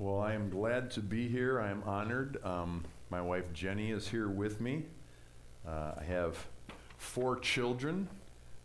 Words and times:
Well, 0.00 0.18
I 0.18 0.32
am 0.32 0.48
glad 0.48 0.90
to 0.92 1.00
be 1.00 1.28
here. 1.28 1.60
I 1.60 1.68
am 1.68 1.82
honored. 1.84 2.42
Um, 2.42 2.86
my 3.10 3.20
wife 3.20 3.52
Jenny 3.52 3.90
is 3.90 4.08
here 4.08 4.30
with 4.30 4.58
me. 4.58 4.84
Uh, 5.68 5.92
I 6.00 6.04
have 6.04 6.42
four 6.96 7.38
children. 7.38 8.08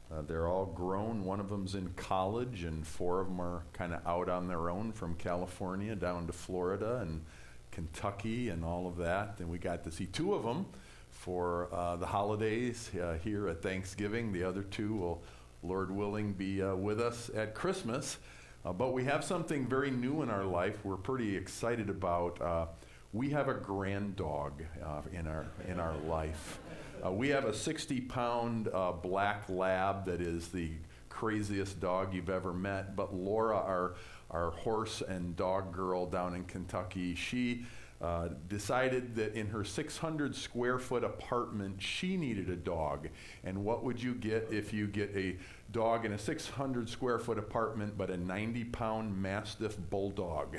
Uh, 0.10 0.22
they're 0.22 0.48
all 0.48 0.68
grown. 0.68 1.26
One 1.26 1.42
of 1.42 1.50
them's 1.50 1.76
in 1.76 1.90
college, 1.98 2.64
and 2.64 2.88
four 2.88 3.20
of 3.20 3.28
them 3.28 3.42
are 3.42 3.64
kind 3.74 3.94
of 3.94 4.00
out 4.08 4.30
on 4.30 4.48
their 4.48 4.70
own 4.70 4.94
from 4.94 5.14
California 5.16 5.94
down 5.94 6.26
to 6.28 6.32
Florida 6.32 7.00
and 7.02 7.22
Kentucky 7.70 8.48
and 8.48 8.64
all 8.64 8.88
of 8.88 8.96
that. 8.96 9.36
And 9.40 9.50
we 9.50 9.58
got 9.58 9.84
to 9.84 9.92
see 9.92 10.06
two 10.06 10.36
of 10.36 10.44
them 10.44 10.66
for 11.10 11.68
uh, 11.74 11.98
the 11.98 12.06
holidays 12.06 12.90
uh, 12.96 13.16
here 13.16 13.50
at 13.50 13.62
Thanksgiving. 13.62 14.32
The 14.32 14.46
other 14.46 14.64
two 14.64 14.94
will, 14.94 15.24
Lord 15.64 15.92
willing, 15.92 16.32
be 16.32 16.64
uh, 16.64 16.76
with 16.76 17.02
us 17.02 17.30
at 17.36 17.54
Christmas. 17.54 18.20
Uh, 18.66 18.74
but 18.74 18.94
we 18.94 19.04
have 19.04 19.24
something 19.24 19.68
very 19.68 19.92
new 19.92 20.24
in 20.24 20.30
our 20.30 20.44
life 20.44 20.84
we're 20.84 20.98
pretty 20.98 21.38
excited 21.38 21.88
about. 21.88 22.42
Uh, 22.42 22.66
we 23.14 23.30
have 23.30 23.48
a 23.48 23.54
grand 23.54 24.16
dog 24.16 24.64
uh, 24.84 25.02
in, 25.14 25.28
our, 25.28 25.46
in 25.68 25.80
our 25.80 25.96
life. 26.08 26.60
Uh, 27.06 27.12
we 27.12 27.30
have 27.30 27.46
a 27.46 27.54
60 27.54 28.02
pound 28.02 28.68
uh, 28.74 28.92
black 28.92 29.48
lab 29.50 30.06
that 30.06 30.20
is 30.20 30.48
the 30.48 30.72
craziest 31.10 31.80
dog 31.80 32.12
you've 32.12 32.30
ever 32.30 32.54
met. 32.54 32.96
But 32.96 33.14
Laura, 33.14 33.56
our, 33.56 33.96
our 34.32 34.50
horse 34.50 35.04
and 35.08 35.36
dog 35.36 35.72
girl 35.72 36.08
down 36.08 36.34
in 36.34 36.44
Kentucky, 36.46 37.14
she 37.14 37.66
uh, 38.06 38.30
decided 38.48 39.16
that 39.16 39.34
in 39.34 39.48
her 39.48 39.64
600 39.64 40.36
square 40.36 40.78
foot 40.78 41.04
apartment, 41.04 41.82
she 41.82 42.16
needed 42.16 42.52
a 42.52 42.56
dog. 42.56 43.10
And 43.44 43.66
what 43.66 43.84
would 43.84 44.02
you 44.02 44.14
get 44.14 44.50
if 44.52 44.72
you 44.72 44.86
get 44.86 45.10
a 45.16 45.38
dog 45.72 46.06
in 46.06 46.14
a 46.14 46.20
600 46.20 46.88
square 46.88 47.18
foot 47.18 47.40
apartment, 47.40 47.98
but 47.98 48.12
a 48.12 48.18
90 48.18 48.66
pound 48.66 49.20
Mastiff 49.20 49.76
Bulldog? 49.90 50.58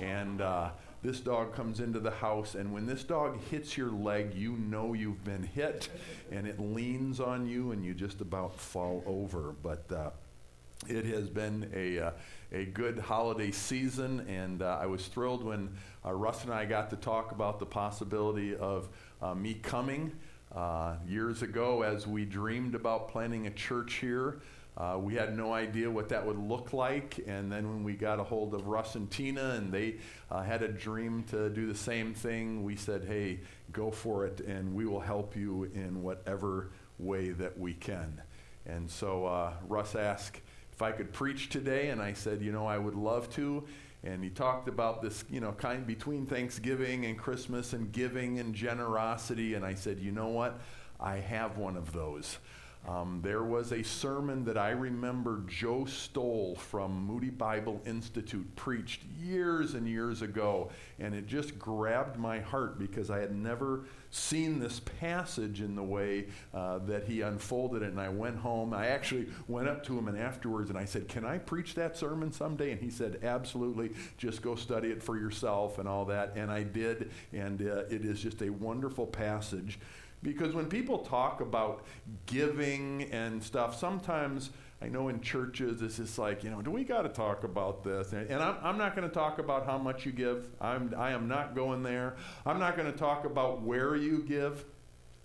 And 0.00 0.40
uh, 0.40 0.70
this 1.02 1.18
dog 1.18 1.52
comes 1.52 1.80
into 1.80 1.98
the 1.98 2.12
house, 2.12 2.54
and 2.54 2.72
when 2.72 2.86
this 2.86 3.02
dog 3.02 3.40
hits 3.50 3.76
your 3.76 3.90
leg, 3.90 4.34
you 4.34 4.52
know 4.52 4.92
you've 4.92 5.24
been 5.24 5.42
hit, 5.42 5.88
and 6.30 6.46
it 6.46 6.60
leans 6.60 7.18
on 7.18 7.48
you, 7.48 7.72
and 7.72 7.84
you 7.84 7.92
just 7.92 8.20
about 8.20 8.56
fall 8.56 9.02
over. 9.04 9.52
But 9.64 9.90
uh, 9.90 10.10
it 10.86 11.04
has 11.06 11.28
been 11.28 11.70
a, 11.74 11.98
uh, 11.98 12.10
a 12.52 12.64
good 12.66 12.98
holiday 12.98 13.50
season, 13.50 14.20
and 14.28 14.62
uh, 14.62 14.78
I 14.80 14.86
was 14.86 15.06
thrilled 15.06 15.42
when 15.42 15.70
uh, 16.04 16.12
Russ 16.12 16.44
and 16.44 16.52
I 16.52 16.66
got 16.66 16.90
to 16.90 16.96
talk 16.96 17.32
about 17.32 17.58
the 17.58 17.66
possibility 17.66 18.54
of 18.54 18.88
uh, 19.20 19.34
me 19.34 19.54
coming. 19.54 20.12
Uh, 20.54 20.94
years 21.06 21.42
ago, 21.42 21.82
as 21.82 22.06
we 22.06 22.24
dreamed 22.24 22.74
about 22.74 23.08
planting 23.08 23.46
a 23.46 23.50
church 23.50 23.94
here, 23.94 24.40
uh, 24.78 24.96
we 24.98 25.14
had 25.14 25.36
no 25.36 25.52
idea 25.52 25.90
what 25.90 26.08
that 26.08 26.24
would 26.24 26.38
look 26.38 26.72
like. 26.72 27.22
And 27.26 27.50
then 27.52 27.68
when 27.68 27.82
we 27.82 27.94
got 27.94 28.18
a 28.18 28.24
hold 28.24 28.54
of 28.54 28.66
Russ 28.66 28.94
and 28.94 29.10
Tina 29.10 29.56
and 29.56 29.72
they 29.72 29.96
had 30.30 30.62
a 30.62 30.68
dream 30.68 31.24
to 31.24 31.50
do 31.50 31.66
the 31.66 31.76
same 31.76 32.14
thing, 32.14 32.62
we 32.62 32.76
said, 32.76 33.04
hey, 33.04 33.40
go 33.72 33.90
for 33.90 34.24
it, 34.24 34.40
and 34.40 34.74
we 34.74 34.86
will 34.86 35.00
help 35.00 35.36
you 35.36 35.64
in 35.74 36.02
whatever 36.02 36.70
way 36.98 37.30
that 37.30 37.58
we 37.58 37.74
can. 37.74 38.22
And 38.64 38.88
so 38.88 39.52
Russ 39.66 39.96
asked, 39.96 40.40
if 40.78 40.82
I 40.82 40.92
could 40.92 41.12
preach 41.12 41.48
today, 41.48 41.88
and 41.88 42.00
I 42.00 42.12
said, 42.12 42.40
you 42.40 42.52
know, 42.52 42.64
I 42.64 42.78
would 42.78 42.94
love 42.94 43.28
to. 43.30 43.64
And 44.04 44.22
he 44.22 44.30
talked 44.30 44.68
about 44.68 45.02
this, 45.02 45.24
you 45.28 45.40
know, 45.40 45.50
kind 45.50 45.84
between 45.84 46.24
Thanksgiving 46.24 47.04
and 47.04 47.18
Christmas 47.18 47.72
and 47.72 47.90
giving 47.90 48.38
and 48.38 48.54
generosity. 48.54 49.54
And 49.54 49.64
I 49.64 49.74
said, 49.74 49.98
you 49.98 50.12
know 50.12 50.28
what? 50.28 50.60
I 51.00 51.16
have 51.16 51.58
one 51.58 51.76
of 51.76 51.92
those. 51.92 52.38
Um, 52.86 53.20
there 53.22 53.42
was 53.42 53.72
a 53.72 53.82
sermon 53.82 54.44
that 54.44 54.56
I 54.56 54.70
remember 54.70 55.42
Joe 55.46 55.84
Stowell 55.84 56.54
from 56.56 57.04
Moody 57.04 57.28
Bible 57.28 57.82
Institute 57.84 58.46
preached 58.56 59.02
years 59.20 59.74
and 59.74 59.86
years 59.86 60.22
ago, 60.22 60.70
and 60.98 61.14
it 61.14 61.26
just 61.26 61.58
grabbed 61.58 62.18
my 62.18 62.40
heart 62.40 62.78
because 62.78 63.10
I 63.10 63.18
had 63.18 63.34
never 63.34 63.84
seen 64.10 64.58
this 64.58 64.80
passage 65.00 65.60
in 65.60 65.74
the 65.74 65.82
way 65.82 66.28
uh, 66.54 66.78
that 66.86 67.04
he 67.04 67.20
unfolded 67.20 67.82
it. 67.82 67.90
And 67.90 68.00
I 68.00 68.08
went 68.08 68.38
home. 68.38 68.72
I 68.72 68.86
actually 68.86 69.26
went 69.48 69.68
up 69.68 69.84
to 69.84 69.98
him 69.98 70.08
and 70.08 70.16
afterwards, 70.16 70.70
and 70.70 70.78
I 70.78 70.86
said, 70.86 71.08
"Can 71.08 71.26
I 71.26 71.36
preach 71.36 71.74
that 71.74 71.96
sermon 71.96 72.32
someday?" 72.32 72.72
And 72.72 72.80
he 72.80 72.90
said, 72.90 73.20
"Absolutely. 73.22 73.90
Just 74.16 74.40
go 74.40 74.54
study 74.54 74.88
it 74.88 75.02
for 75.02 75.18
yourself 75.18 75.78
and 75.78 75.86
all 75.86 76.06
that." 76.06 76.32
And 76.36 76.50
I 76.50 76.62
did, 76.62 77.10
and 77.34 77.60
uh, 77.60 77.84
it 77.90 78.06
is 78.06 78.22
just 78.22 78.40
a 78.40 78.48
wonderful 78.48 79.06
passage. 79.06 79.78
Because 80.22 80.54
when 80.54 80.66
people 80.66 80.98
talk 80.98 81.40
about 81.40 81.84
giving 82.26 83.04
and 83.12 83.42
stuff, 83.42 83.78
sometimes 83.78 84.50
I 84.80 84.88
know 84.88 85.08
in 85.08 85.20
churches 85.20 85.82
it's 85.82 85.96
just 85.96 86.18
like, 86.18 86.44
you 86.44 86.50
know, 86.50 86.62
do 86.62 86.70
we 86.70 86.84
got 86.84 87.02
to 87.02 87.08
talk 87.08 87.44
about 87.44 87.82
this? 87.82 88.12
And, 88.12 88.30
I'm, 88.32 88.56
I'm 88.62 88.78
not 88.78 88.94
going 88.94 89.08
to 89.08 89.14
talk 89.14 89.38
about 89.38 89.66
how 89.66 89.78
much 89.78 90.06
you 90.06 90.12
give. 90.12 90.48
I'm, 90.60 90.94
I 90.96 91.10
am 91.10 91.28
not 91.28 91.54
going 91.54 91.82
there. 91.82 92.16
I'm 92.46 92.58
not 92.58 92.76
going 92.76 92.90
to 92.90 92.96
talk 92.96 93.24
about 93.24 93.62
where 93.62 93.96
you 93.96 94.22
give. 94.22 94.64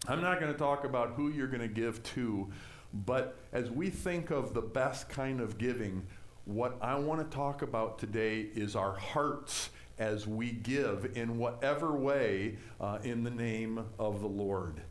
I'm 0.07 0.21
not 0.21 0.39
going 0.39 0.51
to 0.51 0.57
talk 0.57 0.83
about 0.83 1.11
who 1.11 1.29
you're 1.29 1.47
going 1.47 1.61
to 1.61 1.67
give 1.67 2.03
to. 2.03 2.49
But 2.93 3.37
as 3.51 3.69
we 3.71 3.89
think 3.89 4.31
of 4.31 4.53
the 4.53 4.61
best 4.61 5.09
kind 5.09 5.39
of 5.39 5.57
giving, 5.57 6.05
what 6.45 6.77
I 6.81 6.95
want 6.95 7.19
to 7.19 7.35
talk 7.35 7.61
about 7.61 7.99
today 7.99 8.41
is 8.53 8.75
our 8.75 8.93
hearts 8.93 9.69
as 9.97 10.27
we 10.27 10.51
give 10.51 11.11
in 11.15 11.37
whatever 11.37 11.93
way 11.93 12.57
uh, 12.81 12.99
in 13.03 13.23
the 13.23 13.31
name 13.31 13.85
of 13.99 14.21
the 14.21 14.27
Lord. 14.27 14.81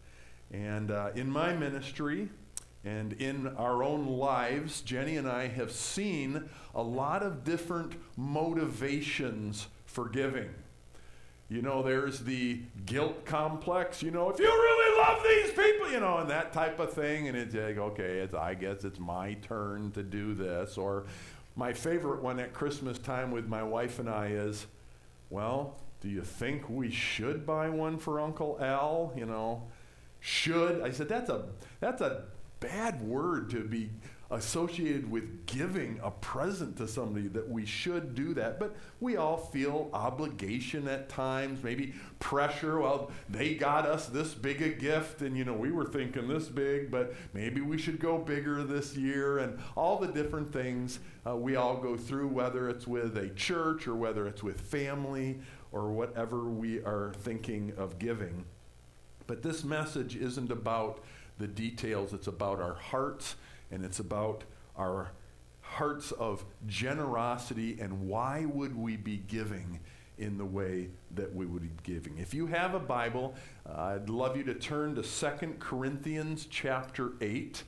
And 0.53 0.91
uh, 0.91 1.11
in 1.15 1.31
my 1.31 1.55
ministry 1.55 2.29
and 2.85 3.13
in 3.15 3.49
our 3.57 3.83
own 3.83 4.07
lives, 4.07 4.81
Jenny 4.83 5.17
and 5.17 5.29
I 5.29 5.49
have 5.49 5.73
seen 5.73 6.49
a 6.75 6.83
lot 6.83 7.23
of 7.23 7.45
different 7.45 7.95
motivations 8.17 9.69
for 9.87 10.09
giving. 10.09 10.51
You 11.49 11.61
know, 11.61 11.83
there's 11.83 12.21
the 12.21 12.61
guilt 12.87 13.27
complex, 13.27 14.03
you 14.03 14.11
know, 14.11 14.31
if 14.31 14.39
you 14.39 14.47
really 14.47 14.99
love 15.03 15.23
these 15.23 15.51
people, 15.51 15.93
you 15.93 16.01
know, 16.01 16.19
and 16.19 16.31
that 16.31 16.53
type 16.53 16.81
of 16.81 16.93
thing. 16.93 17.29
And 17.29 17.37
it's 17.37 17.55
like, 17.55 17.77
okay, 17.77 18.21
it's, 18.21 18.35
I 18.35 18.55
guess 18.55 18.85
it's 18.85 18.99
my 18.99 19.35
turn 19.35 19.93
to 19.93 20.03
do 20.03 20.33
this. 20.33 20.79
Or 20.79 21.05
my 21.55 21.75
favorite 21.75 22.23
one 22.23 22.41
at 22.41 22.55
Christmas 22.55 22.99
time 22.99 23.31
with 23.31 23.49
my 23.49 23.63
wife 23.63 23.99
and 23.99 24.09
I 24.09 24.29
is, 24.29 24.67
well, 25.33 25.79
do 26.03 26.09
you 26.09 26.21
think 26.21 26.69
we 26.69 26.91
should 26.91 27.47
buy 27.47 27.71
one 27.71 27.97
for 27.97 28.21
Uncle 28.21 28.59
Al? 28.61 29.15
You 29.17 29.25
know, 29.25 29.63
should. 30.21 30.83
I 30.83 30.91
said, 30.91 31.09
that's 31.09 31.31
a, 31.31 31.47
that's 31.81 32.03
a 32.03 32.25
bad 32.61 33.03
word 33.03 33.49
to 33.51 33.65
be 33.65 33.91
associated 34.33 35.11
with 35.11 35.45
giving 35.45 36.01
a 36.03 36.11
present 36.11 36.75
to 36.79 36.89
somebody 36.89 37.29
that 37.29 37.49
we 37.49 37.67
should 37.67 38.15
do 38.15 38.33
that. 38.33 38.59
But 38.59 38.75
we 38.99 39.17
all 39.17 39.37
feel 39.37 39.91
obligation 39.93 40.89
at 40.89 41.11
times, 41.11 41.63
maybe 41.63 41.95
pressure. 42.19 42.81
Well, 42.81 43.11
they 43.29 43.55
got 43.55 43.85
us 43.85 44.07
this 44.07 44.33
big 44.33 44.63
a 44.63 44.71
gift, 44.71 45.21
and 45.21 45.37
you 45.37 45.45
know, 45.45 45.53
we 45.53 45.71
were 45.71 45.85
thinking 45.85 46.29
this 46.29 46.49
big, 46.49 46.91
but 46.91 47.15
maybe 47.35 47.61
we 47.61 47.77
should 47.77 48.01
go 48.01 48.17
bigger 48.17 48.65
this 48.65 48.97
year, 48.97 49.39
and 49.39 49.59
all 49.77 49.99
the 49.99 50.09
different 50.09 50.51
things 50.51 50.99
uh, 51.27 51.37
we 51.37 51.57
all 51.57 51.77
go 51.77 51.97
through, 51.97 52.29
whether 52.29 52.71
it's 52.71 52.87
with 52.87 53.17
a 53.19 53.29
church 53.31 53.87
or 53.87 53.95
whether 53.95 54.27
it's 54.27 54.43
with 54.43 54.61
family 54.61 55.41
or 55.73 55.91
whatever 55.93 56.45
we 56.45 56.79
are 56.79 57.13
thinking 57.19 57.73
of 57.77 57.99
giving. 57.99 58.47
But 59.27 59.43
this 59.43 59.63
message 59.63 60.17
isn't 60.17 60.51
about 60.51 61.05
the 61.39 61.47
details, 61.47 62.15
it's 62.15 62.27
about 62.27 62.61
our 62.61 62.75
hearts 62.75 63.37
and 63.73 63.85
it's 63.85 63.99
about 63.99 64.45
our 64.77 65.11
hearts 65.61 66.13
of 66.13 66.45
generosity 66.67 67.79
and 67.81 68.07
why 68.07 68.45
would 68.45 68.77
we 68.77 68.97
be 68.97 69.17
giving 69.27 69.81
in 70.19 70.39
the 70.39 70.45
way 70.45 70.89
that 71.15 71.35
we 71.35 71.47
would 71.47 71.63
be 71.63 71.71
giving. 71.83 72.19
If 72.19 72.35
you 72.35 72.47
have 72.47 72.75
a 72.75 72.79
Bible, 72.81 73.35
uh, 73.69 73.97
I'd 73.97 74.09
love 74.09 74.37
you 74.37 74.45
to 74.45 74.55
turn 74.55 74.95
to 74.95 75.03
Second 75.03 75.59
Corinthians 75.59 76.47
chapter 76.49 77.13
8. 77.21 77.65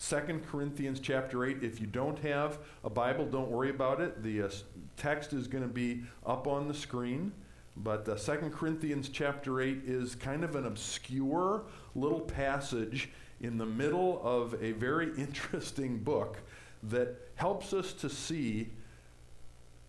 2 0.00 0.16
Corinthians 0.48 1.00
chapter 1.00 1.44
8. 1.44 1.62
If 1.62 1.80
you 1.80 1.86
don't 1.86 2.18
have 2.20 2.58
a 2.84 2.90
Bible, 2.90 3.26
don't 3.26 3.50
worry 3.50 3.70
about 3.70 4.00
it. 4.00 4.22
The 4.22 4.42
uh, 4.42 4.50
text 4.96 5.32
is 5.32 5.48
going 5.48 5.64
to 5.64 5.68
be 5.68 6.02
up 6.24 6.46
on 6.46 6.68
the 6.68 6.74
screen. 6.74 7.32
But 7.76 8.08
uh, 8.08 8.16
2 8.16 8.50
Corinthians 8.50 9.08
chapter 9.08 9.60
8 9.60 9.82
is 9.84 10.14
kind 10.14 10.44
of 10.44 10.56
an 10.56 10.66
obscure 10.66 11.64
little 11.94 12.20
passage 12.20 13.10
in 13.40 13.58
the 13.58 13.66
middle 13.66 14.20
of 14.22 14.54
a 14.62 14.72
very 14.72 15.12
interesting 15.18 15.98
book 15.98 16.38
that 16.84 17.16
helps 17.36 17.72
us 17.72 17.92
to 17.92 18.08
see 18.08 18.70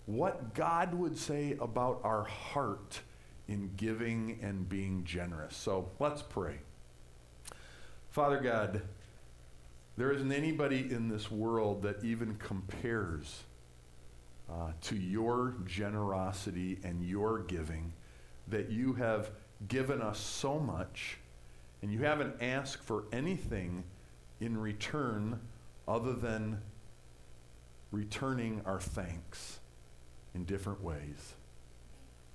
what 0.06 0.56
God 0.56 0.94
would 0.96 1.18
say 1.18 1.56
about 1.62 2.02
our 2.04 2.24
heart 2.24 3.00
in 3.48 3.72
giving 3.78 4.40
and 4.42 4.68
being 4.68 5.04
generous. 5.04 5.56
So 5.56 5.92
let's 6.00 6.22
pray. 6.22 6.60
Father 8.10 8.40
God, 8.40 8.82
there 9.98 10.12
isn't 10.12 10.32
anybody 10.32 10.92
in 10.92 11.10
this 11.10 11.30
world 11.30 11.84
that 11.84 12.04
even 12.04 12.36
compares 12.36 13.44
uh, 14.50 14.72
to 14.82 14.96
your 14.96 15.56
generosity 15.66 16.80
and 16.84 17.04
your 17.04 17.40
giving, 17.40 17.94
that 18.48 18.70
you 18.72 18.94
have 18.94 19.32
given 19.68 20.02
us 20.02 20.20
so 20.20 20.58
much, 20.58 21.18
and 21.82 21.92
you 21.92 22.00
haven't 22.00 22.42
asked 22.42 22.84
for 22.84 23.06
anything 23.12 23.84
in 24.40 24.58
return 24.58 25.40
other 25.88 26.14
than 26.14 26.62
returning 27.92 28.62
our 28.66 28.80
thanks 28.80 29.60
in 30.34 30.46
different 30.46 30.84
ways. 30.84 31.34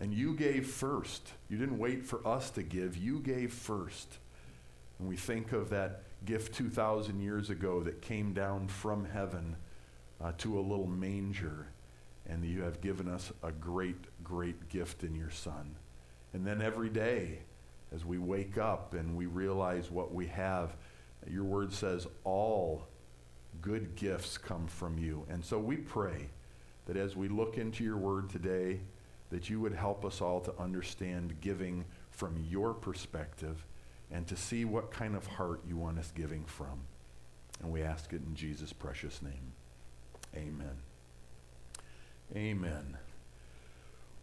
And 0.01 0.13
you 0.13 0.35
gave 0.35 0.67
first. 0.67 1.33
You 1.49 1.57
didn't 1.57 1.79
wait 1.79 2.05
for 2.05 2.27
us 2.27 2.51
to 2.51 2.63
give, 2.63 2.97
you 2.97 3.21
gave 3.21 3.53
first. 3.53 4.19
And 4.99 5.09
we 5.09 5.17
think 5.17 5.53
of 5.53 5.71
that 5.71 6.03
gift 6.25 6.55
2,000 6.55 7.21
years 7.21 7.51
ago 7.51 7.83
that 7.83 8.03
came 8.03 8.33
down 8.33 8.69
from 8.69 9.05
heaven 9.05 9.57
uh, 10.21 10.33
to 10.39 10.59
a 10.59 10.61
little 10.61 10.87
manger. 10.87 11.69
And 12.27 12.45
you 12.45 12.63
have 12.63 12.81
given 12.81 13.09
us 13.09 13.33
a 13.43 13.53
great, 13.53 14.23
great 14.23 14.69
gift 14.69 15.05
in 15.05 15.15
your 15.15 15.31
Son. 15.31 15.77
And 16.33 16.47
then 16.47 16.63
every 16.63 16.89
day, 16.89 17.41
as 17.95 18.05
we 18.05 18.19
wake 18.19 18.59
up 18.59 18.95
and 18.95 19.17
we 19.17 19.27
realize 19.27 19.91
what 19.91 20.13
we 20.13 20.27
have, 20.27 20.77
your 21.31 21.45
word 21.45 21.73
says 21.73 22.07
all 22.25 22.87
good 23.61 23.95
gifts 23.95 24.37
come 24.37 24.67
from 24.67 24.99
you. 24.99 25.25
And 25.29 25.45
so 25.45 25.59
we 25.59 25.77
pray 25.77 26.29
that 26.87 26.97
as 26.97 27.17
we 27.17 27.29
look 27.29 27.57
into 27.57 27.85
your 27.85 27.97
word 27.97 28.29
today, 28.29 28.81
that 29.31 29.49
you 29.49 29.61
would 29.61 29.73
help 29.73 30.05
us 30.05 30.21
all 30.21 30.41
to 30.41 30.53
understand 30.61 31.41
giving 31.41 31.85
from 32.11 32.37
your 32.49 32.75
perspective 32.75 33.65
and 34.11 34.27
to 34.27 34.37
see 34.37 34.65
what 34.65 34.91
kind 34.91 35.17
of 35.17 35.27
heart 35.27 35.61
you 35.67 35.77
want 35.77 35.99
us 35.99 36.13
giving 36.15 36.45
from. 36.45 36.81
And 37.63 37.73
we 37.73 37.83
ask 37.83 38.13
it 38.13 38.23
in 38.27 38.35
Jesus' 38.35 38.73
precious 38.73 39.23
name. 39.23 39.53
Amen. 40.37 40.77
Amen. 42.35 42.99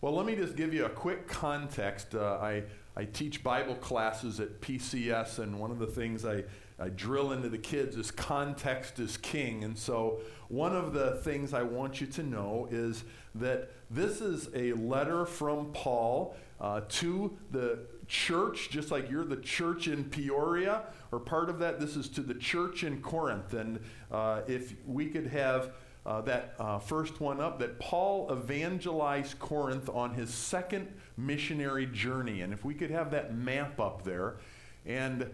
Well, 0.01 0.13
let 0.13 0.25
me 0.25 0.35
just 0.35 0.55
give 0.55 0.73
you 0.73 0.85
a 0.85 0.89
quick 0.89 1.27
context. 1.27 2.15
Uh, 2.15 2.37
I, 2.41 2.63
I 2.95 3.05
teach 3.05 3.43
Bible 3.43 3.75
classes 3.75 4.39
at 4.39 4.59
PCS, 4.61 5.39
and 5.39 5.59
one 5.59 5.71
of 5.71 5.79
the 5.79 5.87
things 5.87 6.25
I, 6.25 6.43
I 6.79 6.89
drill 6.89 7.31
into 7.31 7.47
the 7.47 7.57
kids 7.57 7.95
is 7.95 8.11
context 8.11 8.99
is 8.99 9.15
king. 9.17 9.63
And 9.63 9.77
so, 9.77 10.19
one 10.49 10.75
of 10.75 10.93
the 10.93 11.15
things 11.23 11.53
I 11.53 11.63
want 11.63 12.01
you 12.01 12.07
to 12.07 12.23
know 12.23 12.67
is 12.69 13.05
that 13.35 13.71
this 13.89 14.19
is 14.19 14.49
a 14.53 14.73
letter 14.73 15.25
from 15.25 15.71
Paul 15.71 16.35
uh, 16.59 16.81
to 16.87 17.37
the 17.51 17.79
church, 18.07 18.69
just 18.69 18.91
like 18.91 19.09
you're 19.09 19.23
the 19.23 19.37
church 19.37 19.87
in 19.87 20.03
Peoria, 20.03 20.83
or 21.11 21.19
part 21.19 21.49
of 21.49 21.59
that, 21.59 21.79
this 21.79 21.95
is 21.95 22.09
to 22.09 22.21
the 22.21 22.33
church 22.33 22.83
in 22.83 23.01
Corinth. 23.01 23.53
And 23.53 23.79
uh, 24.11 24.41
if 24.47 24.75
we 24.85 25.07
could 25.07 25.27
have 25.27 25.71
uh, 26.05 26.21
that 26.21 26.55
uh, 26.59 26.79
first 26.79 27.19
one 27.21 27.39
up, 27.39 27.59
that 27.59 27.79
Paul 27.79 28.29
evangelized 28.31 29.37
Corinth 29.39 29.89
on 29.89 30.13
his 30.13 30.33
second 30.33 30.87
missionary 31.15 31.85
journey. 31.85 32.41
And 32.41 32.53
if 32.53 32.65
we 32.65 32.73
could 32.73 32.89
have 32.91 33.11
that 33.11 33.35
map 33.35 33.79
up 33.79 34.03
there. 34.03 34.37
And 34.85 35.29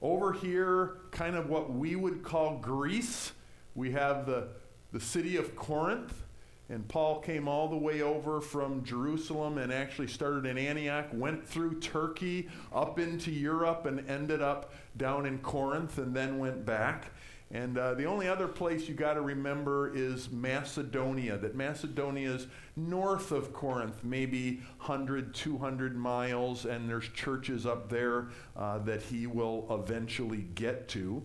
over 0.00 0.32
here, 0.32 0.98
kind 1.10 1.34
of 1.34 1.48
what 1.48 1.72
we 1.72 1.96
would 1.96 2.22
call 2.22 2.58
Greece, 2.58 3.32
we 3.74 3.90
have 3.92 4.26
the, 4.26 4.48
the 4.92 5.00
city 5.00 5.36
of 5.36 5.56
Corinth. 5.56 6.22
And 6.68 6.86
Paul 6.88 7.20
came 7.20 7.46
all 7.46 7.68
the 7.68 7.76
way 7.76 8.02
over 8.02 8.40
from 8.40 8.82
Jerusalem 8.82 9.58
and 9.58 9.72
actually 9.72 10.08
started 10.08 10.46
in 10.46 10.58
Antioch, 10.58 11.06
went 11.12 11.46
through 11.46 11.78
Turkey, 11.78 12.48
up 12.72 12.98
into 12.98 13.30
Europe, 13.30 13.86
and 13.86 14.08
ended 14.10 14.42
up 14.42 14.72
down 14.96 15.26
in 15.26 15.38
Corinth, 15.38 15.98
and 15.98 16.14
then 16.14 16.38
went 16.38 16.66
back. 16.66 17.12
And 17.52 17.78
uh, 17.78 17.94
the 17.94 18.06
only 18.06 18.26
other 18.26 18.48
place 18.48 18.88
you 18.88 18.94
got 18.94 19.14
to 19.14 19.20
remember 19.20 19.94
is 19.94 20.30
Macedonia, 20.30 21.38
that 21.38 21.54
Macedonia 21.54 22.32
is 22.32 22.48
north 22.74 23.30
of 23.30 23.52
Corinth, 23.52 24.02
maybe 24.02 24.56
100, 24.78 25.32
200 25.32 25.96
miles, 25.96 26.64
and 26.64 26.88
there's 26.88 27.08
churches 27.10 27.64
up 27.64 27.88
there 27.88 28.28
uh, 28.56 28.78
that 28.78 29.02
he 29.02 29.28
will 29.28 29.66
eventually 29.70 30.44
get 30.56 30.88
to. 30.88 31.22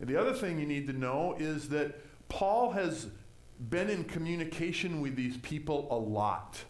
And 0.00 0.08
the 0.08 0.20
other 0.20 0.32
thing 0.32 0.58
you 0.58 0.66
need 0.66 0.88
to 0.88 0.92
know 0.92 1.36
is 1.38 1.68
that 1.68 2.00
Paul 2.28 2.72
has 2.72 3.06
been 3.70 3.88
in 3.88 4.04
communication 4.04 5.00
with 5.00 5.14
these 5.14 5.36
people 5.38 5.86
a 5.92 5.96
lot. 5.96 6.64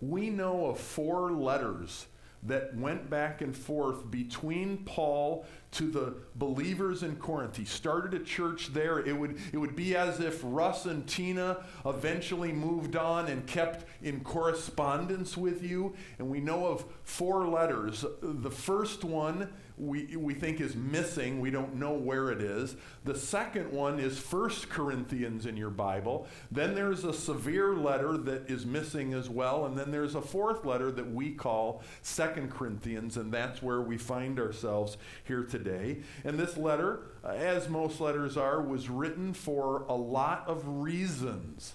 We 0.00 0.30
know 0.30 0.66
of 0.66 0.78
four 0.78 1.30
letters 1.30 2.06
that 2.44 2.74
went 2.76 3.10
back 3.10 3.42
and 3.42 3.56
forth 3.56 4.10
between 4.10 4.78
Paul 4.84 5.44
to 5.72 5.90
the 5.90 6.14
believers 6.36 7.02
in 7.02 7.16
Corinth. 7.16 7.56
He 7.56 7.64
started 7.64 8.14
a 8.14 8.24
church 8.24 8.72
there. 8.72 9.00
It 9.00 9.12
would, 9.12 9.38
it 9.52 9.58
would 9.58 9.76
be 9.76 9.96
as 9.96 10.20
if 10.20 10.40
Russ 10.42 10.86
and 10.86 11.06
Tina 11.06 11.64
eventually 11.84 12.52
moved 12.52 12.96
on 12.96 13.28
and 13.28 13.46
kept 13.46 13.84
in 14.02 14.20
correspondence 14.20 15.36
with 15.36 15.62
you. 15.62 15.94
And 16.18 16.28
we 16.30 16.40
know 16.40 16.66
of 16.66 16.84
four 17.02 17.46
letters. 17.46 18.04
The 18.22 18.50
first 18.50 19.04
one 19.04 19.52
we, 19.78 20.16
we 20.16 20.34
think 20.34 20.60
is 20.60 20.74
missing. 20.74 21.40
We 21.40 21.50
don't 21.50 21.76
know 21.76 21.92
where 21.92 22.30
it 22.30 22.40
is. 22.40 22.76
The 23.04 23.16
second 23.16 23.72
one 23.72 23.98
is 23.98 24.18
First 24.18 24.68
Corinthians 24.68 25.46
in 25.46 25.56
your 25.56 25.70
Bible. 25.70 26.26
Then 26.50 26.74
there's 26.74 27.04
a 27.04 27.12
severe 27.12 27.74
letter 27.74 28.16
that 28.16 28.50
is 28.50 28.66
missing 28.66 29.14
as 29.14 29.28
well. 29.28 29.66
And 29.66 29.76
then 29.76 29.90
there's 29.90 30.14
a 30.14 30.22
fourth 30.22 30.64
letter 30.64 30.90
that 30.92 31.10
we 31.10 31.32
call 31.32 31.82
Second 32.02 32.50
Corinthians, 32.50 33.16
and 33.16 33.32
that's 33.32 33.62
where 33.62 33.80
we 33.80 33.96
find 33.96 34.38
ourselves 34.38 34.96
here 35.24 35.44
today. 35.44 36.00
And 36.24 36.38
this 36.38 36.56
letter, 36.56 37.06
as 37.24 37.68
most 37.68 38.00
letters 38.00 38.36
are, 38.36 38.60
was 38.60 38.90
written 38.90 39.32
for 39.32 39.84
a 39.88 39.94
lot 39.94 40.44
of 40.46 40.62
reasons. 40.66 41.74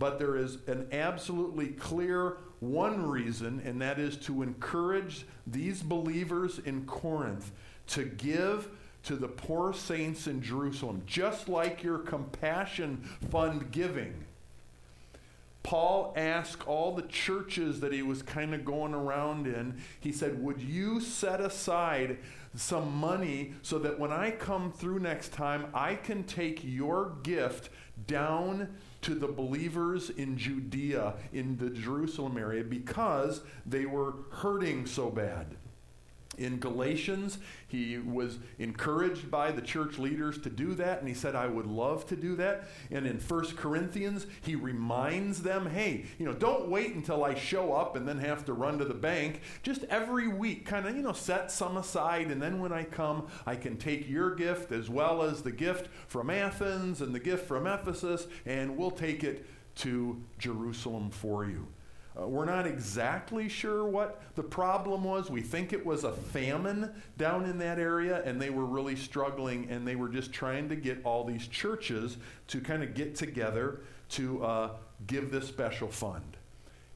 But 0.00 0.18
there 0.18 0.34
is 0.34 0.56
an 0.66 0.88
absolutely 0.92 1.68
clear 1.68 2.38
one 2.60 3.06
reason, 3.06 3.60
and 3.66 3.82
that 3.82 3.98
is 3.98 4.16
to 4.16 4.42
encourage 4.42 5.26
these 5.46 5.82
believers 5.82 6.58
in 6.58 6.86
Corinth 6.86 7.52
to 7.88 8.06
give 8.06 8.70
to 9.04 9.16
the 9.16 9.28
poor 9.28 9.74
saints 9.74 10.26
in 10.26 10.40
Jerusalem, 10.40 11.02
just 11.04 11.50
like 11.50 11.82
your 11.82 11.98
compassion 11.98 13.06
fund 13.30 13.70
giving. 13.72 14.24
Paul 15.62 16.14
asked 16.16 16.66
all 16.66 16.94
the 16.94 17.02
churches 17.02 17.80
that 17.80 17.92
he 17.92 18.00
was 18.00 18.22
kind 18.22 18.54
of 18.54 18.64
going 18.64 18.94
around 18.94 19.46
in, 19.46 19.82
he 20.00 20.12
said, 20.12 20.42
Would 20.42 20.62
you 20.62 21.00
set 21.00 21.42
aside 21.42 22.16
some 22.54 22.96
money 22.96 23.52
so 23.60 23.78
that 23.80 23.98
when 23.98 24.12
I 24.12 24.30
come 24.30 24.72
through 24.72 25.00
next 25.00 25.34
time, 25.34 25.66
I 25.74 25.96
can 25.96 26.24
take 26.24 26.64
your 26.64 27.16
gift 27.22 27.68
down 28.06 28.68
to 29.02 29.14
the 29.14 29.28
believers 29.28 30.10
in 30.10 30.36
Judea, 30.36 31.14
in 31.32 31.56
the 31.56 31.70
Jerusalem 31.70 32.36
area, 32.36 32.64
because 32.64 33.42
they 33.64 33.86
were 33.86 34.14
hurting 34.30 34.86
so 34.86 35.10
bad. 35.10 35.56
In 36.40 36.58
Galatians, 36.58 37.36
he 37.68 37.98
was 37.98 38.38
encouraged 38.58 39.30
by 39.30 39.52
the 39.52 39.60
church 39.60 39.98
leaders 39.98 40.38
to 40.38 40.48
do 40.48 40.72
that, 40.76 40.98
and 40.98 41.06
he 41.06 41.12
said, 41.12 41.34
I 41.34 41.46
would 41.46 41.66
love 41.66 42.06
to 42.06 42.16
do 42.16 42.34
that. 42.36 42.64
And 42.90 43.06
in 43.06 43.18
1 43.18 43.56
Corinthians, 43.56 44.26
he 44.40 44.54
reminds 44.54 45.42
them, 45.42 45.68
hey, 45.68 46.06
you 46.18 46.24
know, 46.24 46.32
don't 46.32 46.70
wait 46.70 46.94
until 46.94 47.24
I 47.24 47.34
show 47.34 47.74
up 47.74 47.94
and 47.94 48.08
then 48.08 48.18
have 48.20 48.46
to 48.46 48.54
run 48.54 48.78
to 48.78 48.86
the 48.86 48.94
bank. 48.94 49.42
Just 49.62 49.84
every 49.90 50.28
week, 50.28 50.64
kind 50.64 50.86
of, 50.86 50.96
you 50.96 51.02
know, 51.02 51.12
set 51.12 51.52
some 51.52 51.76
aside, 51.76 52.30
and 52.30 52.40
then 52.40 52.58
when 52.58 52.72
I 52.72 52.84
come, 52.84 53.26
I 53.44 53.54
can 53.54 53.76
take 53.76 54.08
your 54.08 54.34
gift 54.34 54.72
as 54.72 54.88
well 54.88 55.22
as 55.22 55.42
the 55.42 55.52
gift 55.52 55.90
from 56.08 56.30
Athens 56.30 57.02
and 57.02 57.14
the 57.14 57.20
gift 57.20 57.46
from 57.46 57.66
Ephesus, 57.66 58.26
and 58.46 58.78
we'll 58.78 58.90
take 58.90 59.24
it 59.24 59.44
to 59.76 60.22
Jerusalem 60.38 61.10
for 61.10 61.44
you. 61.44 61.66
Uh, 62.20 62.26
we're 62.26 62.44
not 62.44 62.66
exactly 62.66 63.48
sure 63.48 63.84
what 63.84 64.22
the 64.34 64.42
problem 64.42 65.04
was. 65.04 65.30
We 65.30 65.40
think 65.40 65.72
it 65.72 65.84
was 65.84 66.04
a 66.04 66.12
famine 66.12 66.90
down 67.16 67.44
in 67.44 67.58
that 67.58 67.78
area, 67.78 68.22
and 68.24 68.40
they 68.40 68.50
were 68.50 68.64
really 68.64 68.96
struggling, 68.96 69.68
and 69.70 69.86
they 69.86 69.96
were 69.96 70.08
just 70.08 70.32
trying 70.32 70.68
to 70.68 70.76
get 70.76 71.00
all 71.04 71.24
these 71.24 71.46
churches 71.46 72.16
to 72.48 72.60
kind 72.60 72.82
of 72.82 72.94
get 72.94 73.14
together 73.14 73.80
to 74.10 74.44
uh, 74.44 74.70
give 75.06 75.30
this 75.30 75.46
special 75.48 75.88
fund. 75.88 76.36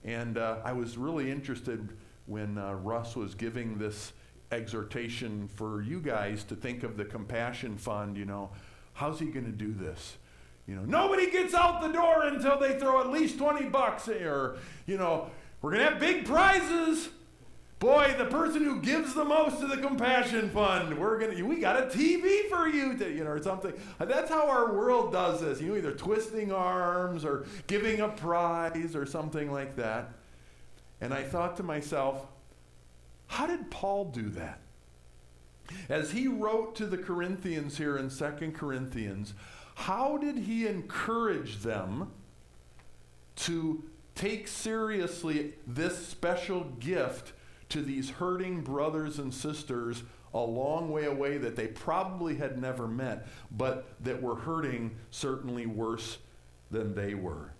And 0.04 0.36
uh, 0.36 0.58
I 0.64 0.72
was 0.72 0.98
really 0.98 1.30
interested 1.30 1.96
when 2.26 2.58
uh, 2.58 2.74
Russ 2.74 3.16
was 3.16 3.34
giving 3.34 3.78
this 3.78 4.12
exhortation 4.52 5.48
for 5.48 5.82
you 5.82 6.00
guys 6.00 6.44
to 6.44 6.54
think 6.54 6.82
of 6.82 6.96
the 6.96 7.04
compassion 7.04 7.78
fund. 7.78 8.16
You 8.16 8.26
know, 8.26 8.50
how's 8.92 9.20
he 9.20 9.26
going 9.26 9.46
to 9.46 9.52
do 9.52 9.72
this? 9.72 10.16
You 10.66 10.76
know, 10.76 10.82
nobody 10.82 11.30
gets 11.30 11.52
out 11.52 11.82
the 11.82 11.88
door 11.88 12.24
until 12.24 12.58
they 12.58 12.78
throw 12.78 13.00
at 13.00 13.10
least 13.10 13.38
20 13.38 13.66
bucks 13.66 14.08
or, 14.08 14.56
you 14.86 14.96
know, 14.96 15.30
we're 15.60 15.72
going 15.72 15.84
to 15.84 15.90
have 15.90 16.00
big 16.00 16.24
prizes. 16.24 17.10
Boy, 17.78 18.14
the 18.16 18.24
person 18.26 18.64
who 18.64 18.80
gives 18.80 19.12
the 19.12 19.24
most 19.24 19.60
to 19.60 19.66
the 19.66 19.76
compassion 19.76 20.48
fund, 20.50 20.96
we're 20.98 21.18
going 21.18 21.36
to 21.36 21.42
we 21.42 21.60
got 21.60 21.76
a 21.76 21.86
TV 21.86 22.48
for 22.48 22.66
you 22.66 22.96
to, 22.96 23.10
you 23.12 23.24
know, 23.24 23.30
or 23.30 23.42
something. 23.42 23.74
That's 23.98 24.30
how 24.30 24.48
our 24.48 24.72
world 24.72 25.12
does 25.12 25.42
this. 25.42 25.60
You 25.60 25.68
know, 25.68 25.76
either 25.76 25.92
twisting 25.92 26.50
arms 26.50 27.26
or 27.26 27.44
giving 27.66 28.00
a 28.00 28.08
prize 28.08 28.96
or 28.96 29.04
something 29.04 29.52
like 29.52 29.76
that. 29.76 30.12
And 31.02 31.12
I 31.12 31.24
thought 31.24 31.58
to 31.58 31.62
myself, 31.62 32.26
how 33.26 33.46
did 33.46 33.70
Paul 33.70 34.06
do 34.06 34.30
that? 34.30 34.60
As 35.88 36.12
he 36.12 36.28
wrote 36.28 36.76
to 36.76 36.86
the 36.86 36.98
Corinthians 36.98 37.76
here 37.76 37.98
in 37.98 38.08
Second 38.08 38.54
Corinthians, 38.54 39.34
how 39.74 40.16
did 40.18 40.38
he 40.38 40.66
encourage 40.66 41.58
them 41.58 42.10
to 43.36 43.82
take 44.14 44.46
seriously 44.46 45.54
this 45.66 46.06
special 46.06 46.64
gift 46.78 47.32
to 47.68 47.82
these 47.82 48.10
hurting 48.10 48.60
brothers 48.60 49.18
and 49.18 49.34
sisters 49.34 50.04
a 50.32 50.38
long 50.38 50.90
way 50.90 51.04
away 51.04 51.38
that 51.38 51.56
they 51.56 51.66
probably 51.66 52.36
had 52.36 52.60
never 52.60 52.86
met, 52.86 53.26
but 53.50 53.86
that 54.00 54.20
were 54.20 54.36
hurting 54.36 54.96
certainly 55.10 55.66
worse 55.66 56.18
than 56.70 56.94
they 56.94 57.14
were? 57.14 57.52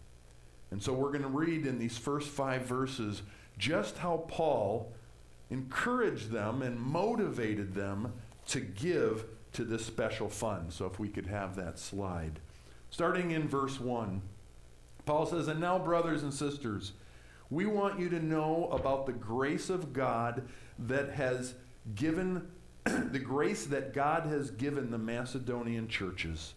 And 0.71 0.83
so 0.83 0.93
we're 0.93 1.11
going 1.11 1.23
to 1.23 1.29
read 1.29 1.67
in 1.67 1.79
these 1.79 1.97
first 1.97 2.29
five 2.29 2.63
verses 2.63 3.23
just 3.59 3.99
how 3.99 4.25
Paul 4.29 4.93
encouraged 5.51 6.31
them 6.31 6.63
and 6.63 6.79
motivated 6.79 7.75
them 7.75 8.13
to 8.49 8.61
give 8.61 9.25
to 9.55 9.65
this 9.65 9.85
special 9.85 10.29
fund. 10.29 10.73
So 10.73 10.87
if 10.87 10.99
we 10.99 11.09
could 11.09 11.27
have 11.27 11.57
that 11.57 11.79
slide. 11.79 12.41
Starting 12.91 13.31
in 13.33 13.49
verse 13.49 13.81
1, 13.81 14.23
Paul 15.07 15.27
says, 15.27 15.49
And 15.49 15.61
now, 15.61 15.79
brothers 15.79 16.23
and 16.23 16.33
sisters, 16.33 16.93
we 17.51 17.67
want 17.67 17.99
you 17.99 18.09
to 18.09 18.25
know 18.25 18.69
about 18.71 19.07
the 19.07 19.13
grace 19.13 19.71
of 19.71 19.93
God 19.93 20.43
that 20.79 21.11
has 21.11 21.55
given, 21.95 22.49
the 22.85 23.19
grace 23.19 23.67
that 23.67 23.93
God 23.93 24.27
has 24.27 24.51
given 24.51 24.91
the 24.91 24.99
Macedonian 24.99 25.89
churches. 25.89 26.55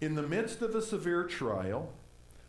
In 0.00 0.14
the 0.14 0.22
midst 0.22 0.62
of 0.62 0.74
a 0.74 0.82
severe 0.82 1.24
trial, 1.24 1.92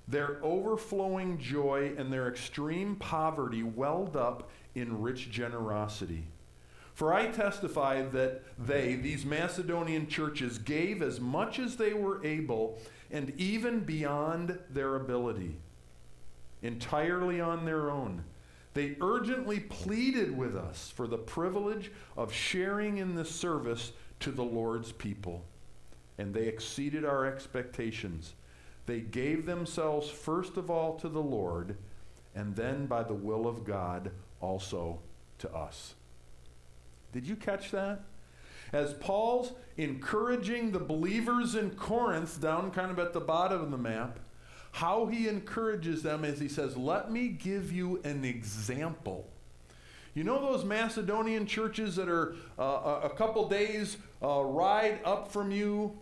their 0.08 0.40
overflowing 0.44 1.38
joy 1.38 1.94
and 1.98 2.12
their 2.12 2.28
extreme 2.28 2.96
poverty 2.96 3.64
welled 3.64 4.16
up 4.16 4.50
in 4.74 5.02
rich 5.02 5.30
generosity. 5.30 6.26
For 7.00 7.14
I 7.14 7.28
testify 7.28 8.02
that 8.10 8.42
they, 8.58 8.96
these 8.96 9.26
Macedonian 9.26 10.08
churches, 10.08 10.58
gave 10.58 11.02
as 11.02 11.22
much 11.22 11.58
as 11.58 11.78
they 11.78 11.94
were 11.94 12.22
able 12.26 12.78
and 13.10 13.32
even 13.38 13.80
beyond 13.86 14.60
their 14.70 14.98
ability, 14.98 15.56
entirely 16.62 17.40
on 17.40 17.64
their 17.64 17.90
own. 17.90 18.26
They 18.74 18.98
urgently 19.00 19.62
pleaded 19.62 20.38
with 20.38 20.58
us 20.58 20.92
for 20.94 21.08
the 21.08 21.18
privilege 21.18 21.90
of 22.18 22.34
sharing 22.34 22.98
in 22.98 23.16
the 23.16 23.24
service 23.24 23.94
to 24.20 24.32
the 24.32 24.44
Lord's 24.44 24.92
people, 24.92 25.46
and 26.18 26.34
they 26.34 26.48
exceeded 26.48 27.06
our 27.06 27.26
expectations. 27.26 28.34
They 28.88 29.00
gave 29.00 29.46
themselves 29.46 30.10
first 30.10 30.58
of 30.58 30.70
all 30.70 31.00
to 31.00 31.08
the 31.08 31.22
Lord, 31.22 31.78
and 32.36 32.58
then 32.58 32.88
by 32.88 33.04
the 33.04 33.14
will 33.14 33.48
of 33.48 33.64
God 33.64 34.12
also 34.42 35.00
to 35.38 35.50
us. 35.56 35.96
Did 37.12 37.28
you 37.28 37.36
catch 37.36 37.72
that? 37.72 38.02
As 38.72 38.94
Paul's 38.94 39.54
encouraging 39.78 40.72
the 40.72 40.80
believers 40.80 41.56
in 41.56 41.72
Corinth, 41.72 42.40
down 42.40 42.72
kind 42.72 42.92
of 42.92 43.00
at 43.00 43.14
the 43.14 43.20
bottom 43.20 43.62
of 43.62 43.72
the 43.72 43.78
map, 43.78 44.20
how 44.72 45.08
he 45.08 45.28
encourages 45.28 46.04
them 46.04 46.24
is 46.24 46.40
he 46.40 46.48
says, 46.48 46.78
Let 46.78 47.12
me 47.12 47.30
give 47.30 47.72
you 47.72 48.00
an 48.04 48.24
example. 48.24 49.28
You 50.14 50.24
know 50.24 50.40
those 50.40 50.66
Macedonian 50.66 51.46
churches 51.46 51.96
that 51.96 52.10
are 52.10 52.36
uh, 52.58 53.02
a 53.04 53.10
couple 53.10 53.48
days 53.48 53.98
uh, 54.22 54.42
ride 54.42 55.00
up 55.06 55.32
from 55.32 55.52
you? 55.52 55.98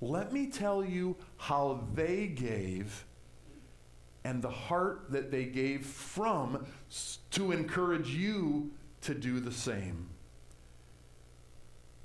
Let 0.00 0.32
me 0.32 0.46
tell 0.46 0.84
you 0.84 1.16
how 1.36 1.84
they 1.94 2.26
gave 2.26 3.04
and 4.24 4.42
the 4.42 4.50
heart 4.50 5.06
that 5.10 5.30
they 5.30 5.44
gave 5.44 5.86
from 5.86 6.66
to 7.30 7.52
encourage 7.52 8.08
you 8.08 8.70
to 9.04 9.14
do 9.14 9.40
the 9.40 9.52
same. 9.52 10.08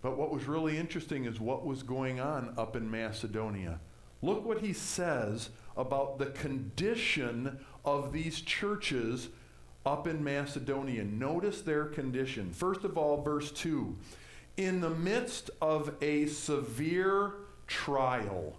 But 0.02 0.18
what 0.18 0.32
was 0.32 0.46
really 0.46 0.78
interesting 0.78 1.26
is 1.26 1.40
what 1.40 1.66
was 1.66 1.84
going 1.84 2.20
on 2.20 2.54
up 2.58 2.76
in 2.76 2.90
Macedonia. 2.90 3.80
Look 4.22 4.46
what 4.46 4.62
he 4.62 4.74
says 4.74 5.50
about 5.76 6.20
the 6.20 6.28
condition 6.28 7.60
of 7.86 8.12
these 8.12 8.42
churches 8.42 9.30
up 9.86 10.08
in 10.08 10.24
Macedonia. 10.24 11.04
Notice 11.04 11.62
their 11.62 11.86
condition. 11.86 12.52
First 12.52 12.84
of 12.84 12.98
all, 12.98 13.22
verse 13.22 13.52
2 13.52 13.96
In 14.58 14.82
the 14.82 14.90
midst 14.90 15.50
of 15.62 15.96
a 16.02 16.28
severe 16.28 17.34
trial, 17.68 18.58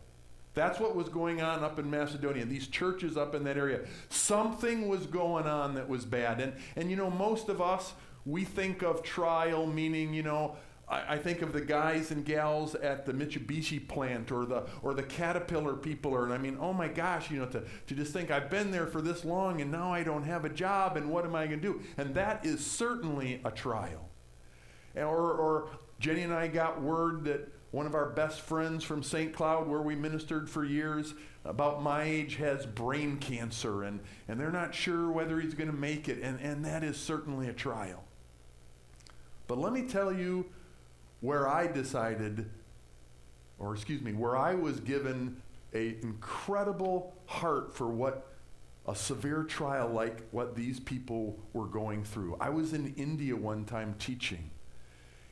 that's 0.54 0.80
what 0.80 0.96
was 0.96 1.08
going 1.08 1.40
on 1.40 1.62
up 1.62 1.78
in 1.78 1.90
Macedonia. 1.90 2.44
These 2.44 2.68
churches 2.68 3.16
up 3.16 3.34
in 3.34 3.44
that 3.44 3.56
area. 3.56 3.80
Something 4.08 4.88
was 4.88 5.06
going 5.06 5.46
on 5.46 5.74
that 5.74 5.88
was 5.88 6.04
bad. 6.04 6.40
And, 6.40 6.54
and 6.74 6.90
you 6.90 6.96
know, 6.96 7.10
most 7.10 7.48
of 7.48 7.60
us, 7.62 7.92
we 8.26 8.44
think 8.44 8.82
of 8.82 9.02
trial 9.02 9.66
meaning, 9.66 10.12
you 10.12 10.22
know, 10.22 10.56
I, 10.88 11.14
I 11.14 11.18
think 11.18 11.42
of 11.42 11.52
the 11.52 11.60
guys 11.60 12.10
and 12.10 12.24
gals 12.24 12.74
at 12.74 13.06
the 13.06 13.12
Mitsubishi 13.12 13.86
plant 13.86 14.30
or 14.30 14.44
the 14.44 14.64
or 14.82 14.94
the 14.94 15.02
Caterpillar 15.02 15.74
people, 15.74 16.12
or 16.12 16.24
and 16.24 16.32
I 16.32 16.38
mean, 16.38 16.58
oh 16.60 16.72
my 16.72 16.88
gosh, 16.88 17.30
you 17.30 17.38
know, 17.38 17.46
to, 17.46 17.62
to 17.86 17.94
just 17.94 18.12
think 18.12 18.30
I've 18.30 18.50
been 18.50 18.70
there 18.70 18.86
for 18.86 19.00
this 19.00 19.24
long 19.24 19.60
and 19.60 19.70
now 19.70 19.92
I 19.92 20.02
don't 20.02 20.24
have 20.24 20.44
a 20.44 20.50
job 20.50 20.96
and 20.96 21.10
what 21.10 21.24
am 21.24 21.34
I 21.34 21.46
going 21.46 21.60
to 21.60 21.72
do? 21.72 21.80
And 21.96 22.14
that 22.14 22.44
is 22.44 22.64
certainly 22.64 23.40
a 23.44 23.50
trial. 23.50 24.08
Or, 24.96 25.32
or 25.32 25.70
Jenny 26.00 26.22
and 26.22 26.32
I 26.32 26.48
got 26.48 26.82
word 26.82 27.24
that 27.24 27.48
one 27.70 27.86
of 27.86 27.94
our 27.94 28.10
best 28.10 28.40
friends 28.40 28.82
from 28.82 29.02
St. 29.02 29.32
Cloud, 29.32 29.68
where 29.68 29.82
we 29.82 29.94
ministered 29.94 30.50
for 30.50 30.64
years, 30.64 31.14
about 31.44 31.82
my 31.82 32.02
age, 32.02 32.36
has 32.36 32.66
brain 32.66 33.16
cancer, 33.18 33.84
and, 33.84 34.00
and 34.26 34.40
they're 34.40 34.50
not 34.50 34.74
sure 34.74 35.10
whether 35.10 35.40
he's 35.40 35.54
going 35.54 35.70
to 35.70 35.76
make 35.76 36.08
it, 36.08 36.20
and, 36.20 36.40
and 36.40 36.64
that 36.64 36.82
is 36.82 36.96
certainly 36.96 37.48
a 37.48 37.52
trial. 37.52 38.02
But 39.50 39.58
let 39.58 39.72
me 39.72 39.82
tell 39.82 40.12
you 40.12 40.46
where 41.22 41.48
I 41.48 41.66
decided, 41.66 42.48
or 43.58 43.74
excuse 43.74 44.00
me, 44.00 44.12
where 44.12 44.36
I 44.36 44.54
was 44.54 44.78
given 44.78 45.42
an 45.72 45.96
incredible 46.04 47.16
heart 47.26 47.74
for 47.74 47.88
what 47.88 48.28
a 48.86 48.94
severe 48.94 49.42
trial 49.42 49.88
like 49.88 50.22
what 50.30 50.54
these 50.54 50.78
people 50.78 51.36
were 51.52 51.66
going 51.66 52.04
through. 52.04 52.36
I 52.40 52.50
was 52.50 52.74
in 52.74 52.94
India 52.94 53.34
one 53.34 53.64
time 53.64 53.96
teaching, 53.98 54.52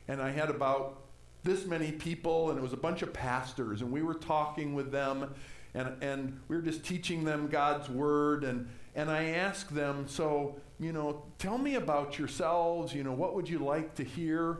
and 0.09 0.21
I 0.21 0.33
had 0.33 0.51
about 0.51 1.01
this 1.45 1.65
many 1.65 1.93
people, 1.93 2.51
and 2.51 2.59
it 2.59 2.63
was 2.63 2.73
a 2.73 2.77
bunch 2.77 3.03
of 3.03 3.13
pastors, 3.13 3.83
and 3.83 3.93
we 3.93 4.03
were 4.03 4.15
talking 4.15 4.75
with 4.75 4.91
them, 4.91 5.33
and, 5.75 6.03
and 6.03 6.41
we 6.49 6.57
were 6.57 6.63
just 6.63 6.85
teaching 6.85 7.23
them 7.23 7.47
God's 7.47 7.89
word, 7.89 8.43
and, 8.43 8.69
and 8.99 9.09
I 9.13 9.27
asked 9.27 9.73
them, 9.73 10.09
so, 10.09 10.57
you 10.81 10.93
know, 10.93 11.23
tell 11.39 11.57
me 11.57 11.77
about 11.77 12.19
yourselves, 12.19 12.93
you 12.93 13.05
know, 13.05 13.13
what 13.13 13.33
would 13.37 13.49
you 13.49 13.61
like 13.61 13.95
to 13.95 14.03
hear? 14.03 14.59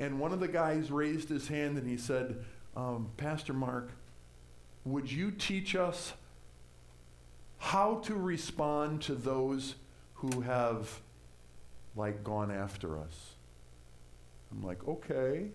And 0.00 0.18
one 0.18 0.32
of 0.32 0.40
the 0.40 0.48
guys 0.48 0.90
raised 0.90 1.28
his 1.28 1.46
hand 1.46 1.78
and 1.78 1.88
he 1.88 1.96
said, 1.96 2.44
um, 2.76 3.08
Pastor 3.16 3.52
Mark, 3.52 3.92
would 4.84 5.12
you 5.12 5.30
teach 5.30 5.76
us 5.76 6.14
how 7.58 8.00
to 8.00 8.16
respond 8.16 9.00
to 9.02 9.14
those 9.14 9.76
who 10.14 10.40
have 10.40 10.98
like 11.94 12.24
gone 12.24 12.50
after 12.50 12.98
us? 12.98 13.34
I'm 14.50 14.64
like, 14.64 14.88
okay. 14.88 15.50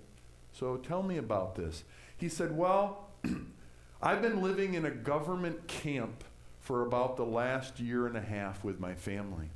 So 0.53 0.77
tell 0.77 1.03
me 1.03 1.17
about 1.17 1.55
this. 1.55 1.83
He 2.15 2.29
said, 2.29 2.55
well, 2.55 3.09
I've 4.01 4.21
been 4.21 4.41
living 4.41 4.75
in 4.75 4.85
a 4.85 4.91
government 4.91 5.67
camp 5.67 6.23
for 6.63 6.81
about 6.81 7.17
the 7.17 7.25
last 7.25 7.79
year 7.79 8.07
and 8.07 8.17
a 8.17 8.21
half 8.21 8.63
with 8.63 8.79
my 8.79 8.95
family. 8.95 9.49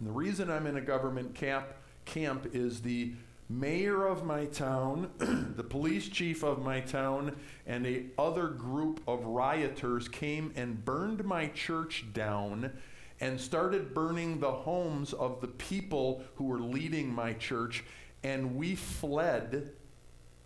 And 0.00 0.08
the 0.08 0.12
reason 0.12 0.50
I'm 0.50 0.66
in 0.66 0.76
a 0.76 0.80
government 0.80 1.34
camp 1.34 1.66
camp 2.06 2.48
is 2.52 2.80
the 2.80 3.12
mayor 3.48 4.06
of 4.06 4.24
my 4.24 4.46
town, 4.46 5.10
the 5.56 5.62
police 5.62 6.08
chief 6.08 6.42
of 6.42 6.62
my 6.62 6.80
town, 6.80 7.36
and 7.66 7.86
a 7.86 8.06
other 8.18 8.48
group 8.48 9.00
of 9.06 9.24
rioters 9.24 10.08
came 10.08 10.52
and 10.56 10.84
burned 10.84 11.24
my 11.24 11.46
church 11.48 12.06
down 12.12 12.72
and 13.20 13.40
started 13.40 13.94
burning 13.94 14.40
the 14.40 14.50
homes 14.50 15.12
of 15.12 15.40
the 15.40 15.46
people 15.46 16.22
who 16.36 16.44
were 16.44 16.58
leading 16.58 17.14
my 17.14 17.32
church 17.34 17.84
and 18.22 18.56
we 18.56 18.74
fled 18.74 19.70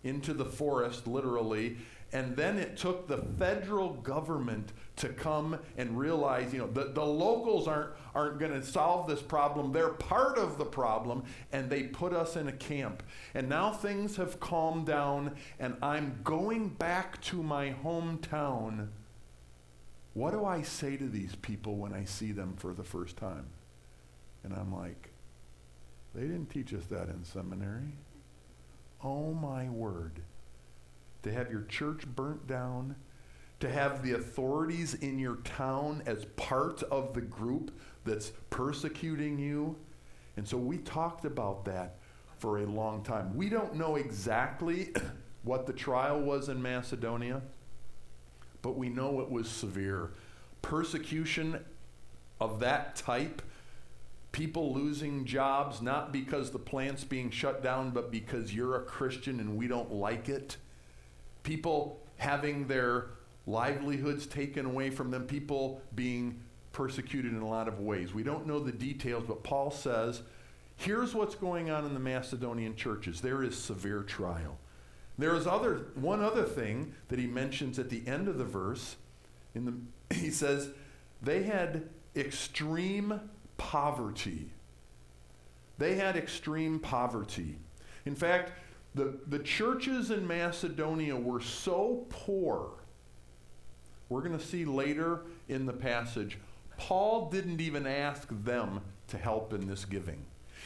into 0.03 0.33
the 0.33 0.45
forest 0.45 1.07
literally 1.07 1.77
and 2.13 2.35
then 2.35 2.57
it 2.57 2.75
took 2.75 3.07
the 3.07 3.19
federal 3.39 3.93
government 3.93 4.73
to 4.97 5.09
come 5.09 5.57
and 5.77 5.97
realize, 5.97 6.51
you 6.51 6.59
know, 6.59 6.67
the, 6.67 6.91
the 6.91 7.05
locals 7.05 7.67
aren't, 7.67 7.91
aren't 8.13 8.37
going 8.37 8.51
to 8.51 8.63
solve 8.63 9.07
this 9.07 9.21
problem. 9.21 9.71
They're 9.71 9.89
part 9.89 10.37
of 10.37 10.57
the 10.57 10.65
problem, 10.65 11.23
and 11.53 11.69
they 11.69 11.83
put 11.83 12.13
us 12.13 12.35
in 12.35 12.49
a 12.49 12.51
camp. 12.51 13.01
And 13.33 13.47
now 13.47 13.71
things 13.71 14.17
have 14.17 14.41
calmed 14.41 14.87
down, 14.87 15.35
and 15.57 15.77
I'm 15.81 16.19
going 16.23 16.69
back 16.69 17.21
to 17.21 17.41
my 17.41 17.75
hometown. 17.83 18.89
What 20.13 20.31
do 20.31 20.43
I 20.43 20.63
say 20.63 20.97
to 20.97 21.07
these 21.07 21.35
people 21.35 21.77
when 21.77 21.93
I 21.93 22.03
see 22.03 22.33
them 22.33 22.55
for 22.57 22.73
the 22.73 22.83
first 22.83 23.15
time? 23.15 23.47
And 24.43 24.53
I'm 24.53 24.73
like, 24.73 25.11
they 26.13 26.21
didn't 26.21 26.47
teach 26.47 26.73
us 26.73 26.83
that 26.87 27.07
in 27.07 27.23
seminary. 27.23 27.93
Oh 29.01 29.33
my 29.33 29.69
word 29.69 30.21
to 31.23 31.31
have 31.31 31.51
your 31.51 31.63
church 31.63 32.05
burnt 32.07 32.47
down, 32.47 32.95
to 33.59 33.69
have 33.69 34.03
the 34.03 34.13
authorities 34.13 34.95
in 34.95 35.19
your 35.19 35.37
town 35.37 36.01
as 36.05 36.25
part 36.35 36.81
of 36.83 37.13
the 37.13 37.21
group 37.21 37.71
that's 38.05 38.31
persecuting 38.49 39.37
you. 39.37 39.75
And 40.37 40.47
so 40.47 40.57
we 40.57 40.77
talked 40.79 41.25
about 41.25 41.65
that 41.65 41.97
for 42.39 42.59
a 42.59 42.65
long 42.65 43.03
time. 43.03 43.35
We 43.35 43.49
don't 43.49 43.75
know 43.75 43.97
exactly 43.97 44.93
what 45.43 45.67
the 45.67 45.73
trial 45.73 46.19
was 46.19 46.49
in 46.49 46.61
Macedonia, 46.61 47.41
but 48.61 48.77
we 48.77 48.89
know 48.89 49.21
it 49.21 49.29
was 49.29 49.47
severe. 49.47 50.11
Persecution 50.63 51.63
of 52.39 52.59
that 52.59 52.95
type, 52.95 53.43
people 54.31 54.73
losing 54.73 55.25
jobs 55.25 55.81
not 55.81 56.11
because 56.11 56.49
the 56.49 56.59
plant's 56.59 57.03
being 57.03 57.29
shut 57.29 57.61
down, 57.61 57.91
but 57.91 58.11
because 58.11 58.53
you're 58.53 58.75
a 58.75 58.83
Christian 58.83 59.39
and 59.39 59.55
we 59.55 59.67
don't 59.67 59.91
like 59.91 60.27
it 60.27 60.57
people 61.43 61.99
having 62.17 62.67
their 62.67 63.07
livelihoods 63.47 64.27
taken 64.27 64.65
away 64.65 64.89
from 64.89 65.11
them, 65.11 65.25
people 65.25 65.81
being 65.95 66.39
persecuted 66.71 67.33
in 67.33 67.41
a 67.41 67.47
lot 67.47 67.67
of 67.67 67.79
ways. 67.79 68.13
We 68.13 68.23
don't 68.23 68.47
know 68.47 68.59
the 68.59 68.71
details, 68.71 69.23
but 69.27 69.43
Paul 69.43 69.71
says, 69.71 70.21
here's 70.77 71.13
what's 71.13 71.35
going 71.35 71.69
on 71.69 71.85
in 71.85 71.93
the 71.93 71.99
Macedonian 71.99 72.75
churches. 72.75 73.21
There 73.21 73.43
is 73.43 73.57
severe 73.57 74.03
trial. 74.03 74.57
There 75.17 75.35
is 75.35 75.45
other 75.45 75.87
one 75.95 76.23
other 76.23 76.43
thing 76.43 76.95
that 77.09 77.19
he 77.19 77.27
mentions 77.27 77.77
at 77.77 77.89
the 77.89 78.01
end 78.07 78.27
of 78.27 78.37
the 78.37 78.45
verse. 78.45 78.95
In 79.53 79.65
the 79.65 80.15
he 80.15 80.31
says 80.31 80.69
they 81.21 81.43
had 81.43 81.89
extreme 82.15 83.19
poverty. 83.57 84.49
They 85.77 85.95
had 85.95 86.15
extreme 86.15 86.79
poverty. 86.79 87.57
In 88.05 88.15
fact, 88.15 88.51
the, 88.93 89.19
the 89.27 89.39
churches 89.39 90.11
in 90.11 90.27
Macedonia 90.27 91.15
were 91.15 91.41
so 91.41 92.05
poor. 92.09 92.71
We're 94.09 94.21
going 94.21 94.37
to 94.37 94.45
see 94.45 94.65
later 94.65 95.21
in 95.47 95.65
the 95.65 95.73
passage, 95.73 96.37
Paul 96.77 97.29
didn't 97.29 97.61
even 97.61 97.87
ask 97.87 98.27
them 98.43 98.81
to 99.07 99.17
help 99.17 99.53
in 99.53 99.67
this 99.67 99.85
giving. 99.85 100.25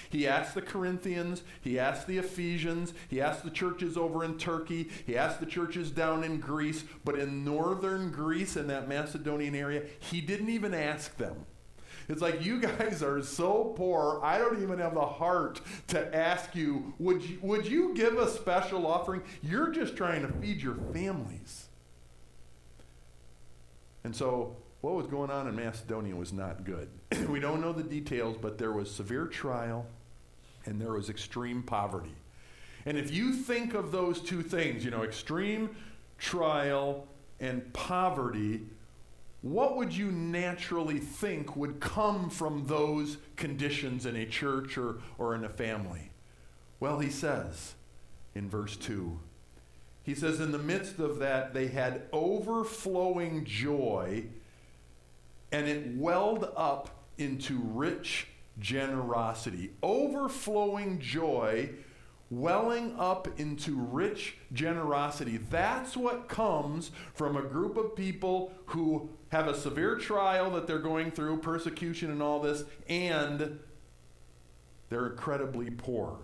He 0.10 0.28
asked 0.28 0.56
the 0.56 0.62
Corinthians, 0.62 1.44
he 1.62 1.80
asked 1.80 2.08
the 2.08 2.18
Ephesians, 2.18 2.94
he 3.10 3.22
asked 3.22 3.44
the 3.44 3.50
churches 3.50 3.98
over 3.98 4.24
in 4.24 4.38
Turkey, 4.38 4.90
he 5.06 5.18
asked 5.18 5.40
the 5.40 5.46
churches 5.46 5.92
down 5.92 6.24
in 6.24 6.40
Greece, 6.40 6.84
but 7.04 7.18
in 7.18 7.46
northern 7.46 8.12
Greece, 8.12 8.58
in 8.58 8.68
that 8.68 8.88
Macedonian 8.88 9.56
area, 9.56 9.84
he 10.00 10.22
didn't 10.22 10.50
even 10.50 10.74
ask 10.74 11.16
them. 11.18 11.46
It's 12.08 12.22
like 12.22 12.44
you 12.44 12.62
guys 12.62 13.02
are 13.02 13.22
so 13.24 13.74
poor, 13.76 14.20
I 14.24 14.38
don't 14.38 14.62
even 14.62 14.80
have 14.80 14.94
the 14.94 15.06
heart 15.06 15.62
to 15.88 16.16
ask 16.16 16.56
you, 16.56 16.94
would 17.00 17.24
you, 17.24 17.40
would 17.42 17.66
you 17.66 17.94
give 17.96 18.18
a 18.18 18.30
special 18.30 18.86
offering? 18.86 19.22
You're 19.42 19.70
just 19.70 19.96
trying 19.96 20.22
to 20.22 20.28
feed 20.28 20.62
your 20.62 20.76
families. 20.94 21.68
And 24.04 24.16
so 24.16 24.56
what 24.82 24.94
was 24.94 25.08
going 25.08 25.32
on 25.32 25.48
in 25.48 25.56
Macedonia 25.56 26.16
was 26.16 26.32
not 26.32 26.64
good. 26.64 26.90
we 27.30 27.40
don't 27.40 27.60
know 27.60 27.74
the 27.74 27.84
details, 27.84 28.38
but 28.40 28.58
there 28.60 28.72
was 28.72 28.90
severe 28.92 29.26
trial 29.26 29.88
and 30.66 30.80
there 30.80 30.94
was 30.94 31.10
extreme 31.10 31.64
poverty. 31.64 32.14
And 32.86 32.98
if 32.98 33.12
you 33.12 33.34
think 33.34 33.74
of 33.74 33.92
those 33.92 34.22
two 34.22 34.44
things, 34.44 34.86
you 34.86 34.92
know, 34.92 35.04
extreme 35.04 35.76
trial 36.20 37.08
and 37.40 37.74
poverty, 37.74 38.62
what 39.46 39.78
would 39.78 39.96
you 39.96 40.12
naturally 40.12 40.98
think 40.98 41.56
would 41.56 41.80
come 41.80 42.32
from 42.32 42.66
those 42.66 43.18
conditions 43.36 44.08
in 44.08 44.16
a 44.16 44.26
church 44.26 44.76
or, 44.76 44.96
or 45.20 45.36
in 45.36 45.46
a 45.46 45.50
family? 45.50 46.10
Well, 46.80 46.98
he 46.98 47.12
says 47.12 47.76
in 48.34 48.50
verse 48.50 48.76
2, 48.76 49.20
he 50.02 50.16
says, 50.16 50.40
in 50.40 50.52
the 50.52 50.58
midst 50.58 50.98
of 50.98 51.20
that, 51.20 51.54
they 51.54 51.68
had 51.68 52.08
overflowing 52.12 53.46
joy, 53.46 54.24
and 55.52 55.68
it 55.68 55.96
welled 55.96 56.52
up 56.58 57.06
into 57.20 57.60
rich 57.60 58.26
generosity. 58.58 59.74
Overflowing 59.84 61.00
joy 61.00 61.70
welling 62.30 62.96
up 62.98 63.28
into 63.40 63.78
rich 63.78 64.38
generosity. 64.52 65.38
That's 65.38 65.96
what 65.96 66.28
comes 66.28 66.92
from 67.14 67.38
a 67.38 67.42
group 67.42 67.78
of 67.78 67.96
people 67.96 68.52
who 68.68 69.10
have 69.36 69.48
a 69.48 69.56
severe 69.56 69.98
trial 69.98 70.52
that 70.52 70.66
they're 70.66 70.80
going 70.80 71.12
through, 71.12 71.38
persecution 71.40 72.10
and 72.10 72.24
all 72.24 72.40
this, 72.40 72.64
and 72.88 73.60
they're 74.90 75.08
incredibly 75.08 75.70
poor. 75.70 76.18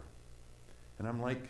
And 0.98 1.08
I'm 1.08 1.22
like, 1.22 1.50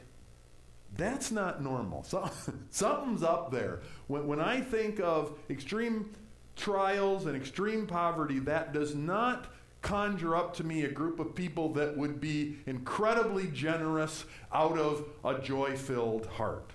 that's 0.97 1.31
not 1.31 1.63
normal. 1.63 2.03
So, 2.03 2.29
something's 2.71 3.23
up 3.23 3.51
there. 3.51 3.81
When, 4.07 4.27
when 4.27 4.39
I 4.39 4.59
think 4.59 4.99
of 4.99 5.37
extreme 5.49 6.09
trials 6.55 7.27
and 7.27 7.35
extreme 7.35 7.85
poverty, 7.85 8.39
that 8.39 8.73
does 8.73 8.95
not 8.95 9.47
conjure 9.81 10.35
up 10.35 10.55
to 10.55 10.63
me 10.63 10.83
a 10.83 10.91
group 10.91 11.19
of 11.19 11.33
people 11.35 11.73
that 11.73 11.95
would 11.95 12.19
be 12.19 12.57
incredibly 12.65 13.47
generous 13.47 14.25
out 14.53 14.77
of 14.77 15.05
a 15.23 15.39
joy 15.39 15.75
filled 15.75 16.25
heart. 16.25 16.71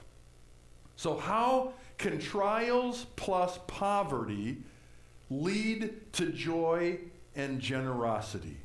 So, 0.97 1.17
how 1.17 1.75
can 1.99 2.19
trials 2.19 3.07
plus 3.17 3.59
poverty 3.67 4.59
lead 5.31 6.12
to 6.15 6.33
joy 6.33 6.99
and 7.35 7.61
generosity? 7.61 8.59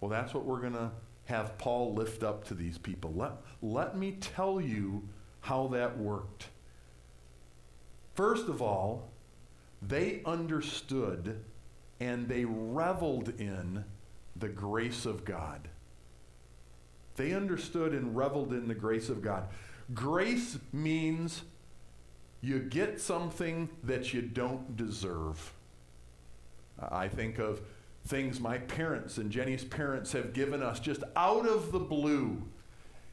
Well, 0.00 0.10
that's 0.10 0.34
what 0.34 0.44
we're 0.44 0.60
going 0.60 0.74
to 0.74 0.90
have 1.26 1.56
Paul 1.58 1.94
lift 1.94 2.22
up 2.22 2.44
to 2.48 2.54
these 2.54 2.78
people. 2.78 3.12
Let, 3.14 3.32
let 3.62 3.96
me 3.96 4.12
tell 4.20 4.60
you 4.60 5.08
how 5.40 5.68
that 5.68 5.98
worked. 5.98 6.48
First 8.14 8.48
of 8.48 8.60
all, 8.62 9.10
they 9.82 10.22
understood 10.24 11.42
and 12.00 12.28
they 12.28 12.44
reveled 12.44 13.28
in 13.40 13.84
the 14.36 14.48
grace 14.48 15.06
of 15.06 15.24
God. 15.24 15.68
They 17.16 17.32
understood 17.32 17.92
and 17.92 18.16
reveled 18.16 18.52
in 18.52 18.68
the 18.68 18.74
grace 18.74 19.08
of 19.08 19.22
God. 19.22 19.48
Grace 19.92 20.58
means 20.72 21.42
you 22.44 22.58
get 22.58 23.00
something 23.00 23.70
that 23.82 24.12
you 24.12 24.20
don't 24.20 24.76
deserve. 24.76 25.54
I 26.78 27.08
think 27.08 27.38
of 27.38 27.62
things 28.06 28.38
my 28.38 28.58
parents 28.58 29.16
and 29.16 29.30
Jenny's 29.30 29.64
parents 29.64 30.12
have 30.12 30.34
given 30.34 30.62
us 30.62 30.78
just 30.78 31.02
out 31.16 31.48
of 31.48 31.72
the 31.72 31.78
blue. 31.78 32.42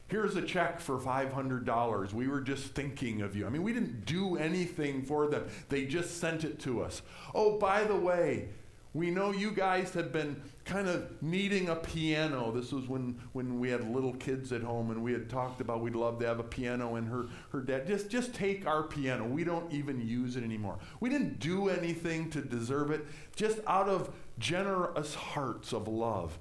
Here's 0.08 0.36
a 0.36 0.42
check 0.42 0.80
for 0.80 0.98
$500. 0.98 2.12
We 2.12 2.28
were 2.28 2.42
just 2.42 2.74
thinking 2.74 3.22
of 3.22 3.34
you. 3.34 3.46
I 3.46 3.48
mean, 3.48 3.62
we 3.62 3.72
didn't 3.72 4.04
do 4.04 4.36
anything 4.36 5.02
for 5.02 5.26
them, 5.26 5.48
they 5.70 5.86
just 5.86 6.18
sent 6.20 6.44
it 6.44 6.58
to 6.60 6.82
us. 6.82 7.00
Oh, 7.34 7.58
by 7.58 7.84
the 7.84 7.96
way, 7.96 8.50
we 8.94 9.10
know 9.10 9.32
you 9.32 9.50
guys 9.52 9.94
have 9.94 10.12
been 10.12 10.40
kind 10.66 10.86
of 10.86 11.22
needing 11.22 11.70
a 11.70 11.76
piano. 11.76 12.52
This 12.52 12.72
was 12.72 12.86
when, 12.86 13.18
when 13.32 13.58
we 13.58 13.70
had 13.70 13.88
little 13.88 14.12
kids 14.14 14.52
at 14.52 14.62
home 14.62 14.90
and 14.90 15.02
we 15.02 15.12
had 15.12 15.30
talked 15.30 15.62
about 15.62 15.80
we'd 15.80 15.94
love 15.94 16.18
to 16.20 16.26
have 16.26 16.38
a 16.38 16.44
piano 16.44 16.96
and 16.96 17.08
her, 17.08 17.26
her 17.52 17.60
dad, 17.60 17.86
just, 17.86 18.10
just 18.10 18.34
take 18.34 18.66
our 18.66 18.82
piano. 18.82 19.26
We 19.26 19.44
don't 19.44 19.72
even 19.72 20.06
use 20.06 20.36
it 20.36 20.44
anymore. 20.44 20.78
We 21.00 21.08
didn't 21.08 21.38
do 21.40 21.70
anything 21.70 22.28
to 22.30 22.42
deserve 22.42 22.90
it. 22.90 23.06
Just 23.34 23.60
out 23.66 23.88
of 23.88 24.10
generous 24.38 25.14
hearts 25.14 25.72
of 25.72 25.88
love, 25.88 26.38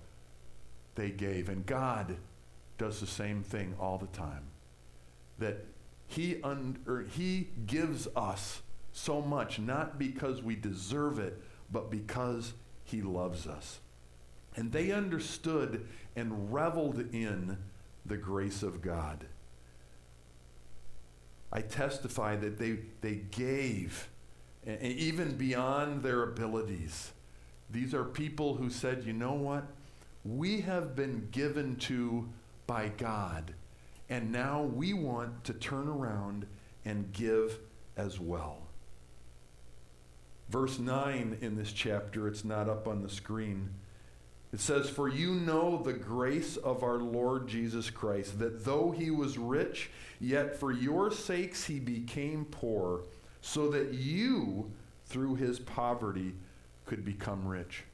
they 0.95 1.09
gave. 1.09 1.47
And 1.47 1.65
God 1.65 2.17
does 2.77 2.99
the 2.99 3.07
same 3.07 3.43
thing 3.43 3.75
all 3.79 3.97
the 3.97 4.07
time. 4.07 4.43
That 5.39 5.65
he, 6.07 6.41
un, 6.43 7.07
he 7.13 7.47
gives 7.65 8.09
us 8.13 8.61
so 8.91 9.21
much, 9.21 9.57
not 9.57 9.97
because 9.97 10.43
we 10.43 10.57
deserve 10.57 11.17
it, 11.17 11.41
but 11.71 11.89
because 11.89 12.53
he 12.83 13.01
loves 13.01 13.47
us. 13.47 13.79
And 14.55 14.71
they 14.71 14.91
understood 14.91 15.87
and 16.15 16.53
reveled 16.53 16.99
in 17.13 17.57
the 18.05 18.17
grace 18.17 18.63
of 18.63 18.81
God. 18.81 19.25
I 21.53 21.61
testify 21.61 22.35
that 22.37 22.57
they, 22.57 22.79
they 23.01 23.21
gave, 23.31 24.09
and 24.65 24.81
even 24.81 25.37
beyond 25.37 26.03
their 26.03 26.23
abilities. 26.23 27.11
These 27.69 27.93
are 27.93 28.03
people 28.03 28.55
who 28.55 28.69
said, 28.69 29.03
you 29.05 29.13
know 29.13 29.33
what? 29.33 29.65
We 30.23 30.61
have 30.61 30.95
been 30.95 31.27
given 31.31 31.77
to 31.77 32.29
by 32.67 32.89
God, 32.89 33.53
and 34.09 34.31
now 34.31 34.61
we 34.61 34.93
want 34.93 35.43
to 35.45 35.53
turn 35.53 35.87
around 35.87 36.45
and 36.85 37.11
give 37.11 37.59
as 37.97 38.19
well 38.19 38.61
verse 40.51 40.77
9 40.77 41.37
in 41.41 41.55
this 41.55 41.71
chapter. 41.71 42.27
It's 42.27 42.43
not 42.43 42.69
up 42.69 42.87
on 42.87 43.01
the 43.01 43.09
screen. 43.09 43.69
It 44.53 44.59
says, 44.59 44.89
For 44.89 45.07
you 45.07 45.35
know 45.35 45.81
the 45.81 45.93
grace 45.93 46.57
of 46.57 46.83
our 46.83 46.97
Lord 46.97 47.47
Jesus 47.47 47.89
Christ, 47.89 48.37
that 48.39 48.65
though 48.65 48.91
he 48.91 49.09
was 49.09 49.37
rich, 49.37 49.89
yet 50.19 50.59
for 50.59 50.73
your 50.73 51.09
sakes 51.09 51.63
he 51.63 51.79
became 51.79 52.45
poor, 52.45 53.03
so 53.39 53.69
that 53.69 53.93
you, 53.93 54.71
through 55.05 55.35
his 55.35 55.57
poverty, 55.57 56.33
could 56.85 57.05
become 57.05 57.47
rich. 57.47 57.85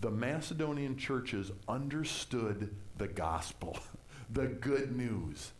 The 0.00 0.10
Macedonian 0.10 0.96
churches 0.96 1.52
understood 1.68 2.74
the 2.98 3.06
gospel, 3.06 3.78
the 4.30 4.46
good 4.48 4.96
news. 4.96 5.52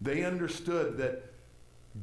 They 0.00 0.24
understood 0.24 0.98
that 0.98 1.24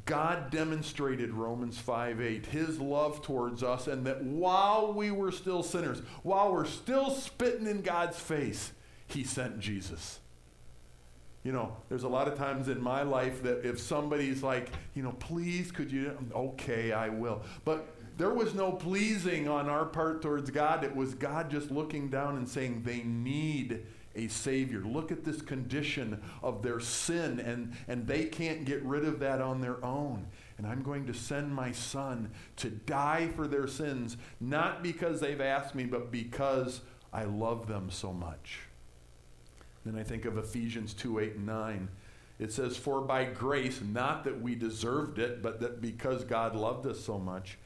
God 0.06 0.52
demonstrated 0.52 1.32
Romans 1.32 1.78
5 1.78 2.19
8, 2.19 2.45
his 2.47 2.80
love 2.80 3.21
towards 3.21 3.63
us, 3.63 3.88
and 3.88 4.06
that 4.06 4.21
while 4.23 4.93
we 4.93 5.12
were 5.12 5.32
still 5.32 5.63
sinners, 5.63 6.02
while 6.23 6.52
we're 6.52 6.65
still 6.65 7.10
spitting 7.10 7.67
in 7.67 7.82
God's 7.82 8.19
face, 8.19 8.73
he 9.08 9.23
sent 9.23 9.60
Jesus. 9.60 10.19
You 11.43 11.54
know, 11.54 11.78
there's 11.88 12.04
a 12.04 12.10
lot 12.10 12.28
of 12.28 12.38
times 12.38 12.67
in 12.67 12.82
my 12.82 13.04
life 13.04 13.41
that 13.43 13.65
if 13.65 13.80
somebody's 13.80 14.43
like, 14.43 14.69
you 14.93 15.04
know, 15.04 15.13
please, 15.13 15.71
could 15.71 15.89
you, 15.89 16.17
okay, 16.36 16.91
I 16.91 17.08
will. 17.08 17.41
But 17.63 17.88
there 18.17 18.34
was 18.34 18.54
no 18.54 18.73
pleasing 18.73 19.47
on 19.47 19.69
our 19.69 19.86
part 19.86 20.21
towards 20.21 20.52
God. 20.52 20.84
It 20.84 20.93
was 20.93 21.13
God 21.13 21.50
just 21.50 21.71
looking 21.71 22.10
down 22.10 22.36
and 22.36 22.50
saying, 22.50 22.82
they 22.84 23.04
need 23.04 23.86
a 24.17 24.27
Savior. 24.27 24.80
Look 24.80 25.12
at 25.12 25.23
this 25.23 25.41
condition 25.41 26.21
of 26.43 26.63
their 26.63 26.80
sin, 26.80 27.39
and, 27.39 27.73
and 27.88 28.06
they 28.08 28.25
can't 28.25 28.65
get 28.65 28.84
rid 28.84 29.06
of 29.06 29.19
that 29.19 29.41
on 29.41 29.62
their 29.62 29.84
own. 29.86 30.27
and 30.58 30.65
I'm 30.65 30.82
going 30.82 31.06
to 31.06 31.13
send 31.13 31.53
my 31.53 31.71
son 31.71 32.32
to 32.58 32.69
die 32.69 33.30
for 33.36 33.47
their 33.47 33.67
sins, 33.67 34.17
not 34.41 34.84
because 34.84 35.19
they've 35.19 35.39
asked 35.39 35.75
me, 35.75 35.86
but 35.86 36.12
because 36.12 36.82
I 37.13 37.23
love 37.23 37.67
them 37.67 37.89
so 37.89 38.12
much. 38.12 38.60
Then 39.86 39.97
I 39.97 40.03
think 40.03 40.25
of 40.25 40.38
Ephesians 40.38 40.93
2 40.95 41.19
8 41.19 41.36
and 41.36 41.45
9. 41.45 41.88
It 42.39 42.51
says, 42.51 42.75
For 42.75 43.01
by 43.01 43.25
grace, 43.25 43.82
not 43.82 44.23
that 44.25 44.41
we 44.41 44.56
deserved 44.56 45.19
it, 45.19 45.41
but 45.41 45.60
that 45.62 45.82
because 45.82 46.23
God 46.23 46.56
loved 46.56 46.86
us 46.86 46.99
so 46.99 47.17
much, 47.17 47.58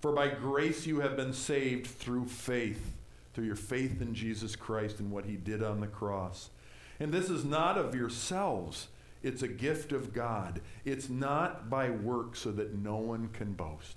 for 0.00 0.12
by 0.12 0.28
grace 0.28 0.86
you 0.86 1.00
have 1.00 1.16
been 1.16 1.32
saved 1.32 1.86
through 1.86 2.26
faith, 2.26 2.92
through 3.34 3.46
your 3.46 3.56
faith 3.56 4.00
in 4.00 4.14
Jesus 4.14 4.56
Christ 4.56 5.00
and 5.00 5.10
what 5.10 5.24
he 5.24 5.36
did 5.36 5.62
on 5.62 5.80
the 5.80 5.86
cross. 5.86 6.50
And 7.00 7.12
this 7.12 7.30
is 7.30 7.44
not 7.44 7.78
of 7.78 7.94
yourselves. 7.94 8.88
It's 9.22 9.42
a 9.42 9.48
gift 9.48 9.92
of 9.92 10.12
God. 10.12 10.60
It's 10.84 11.08
not 11.08 11.70
by 11.70 11.90
work 11.90 12.36
so 12.36 12.52
that 12.52 12.74
no 12.74 12.96
one 12.96 13.28
can 13.28 13.52
boast. 13.52 13.96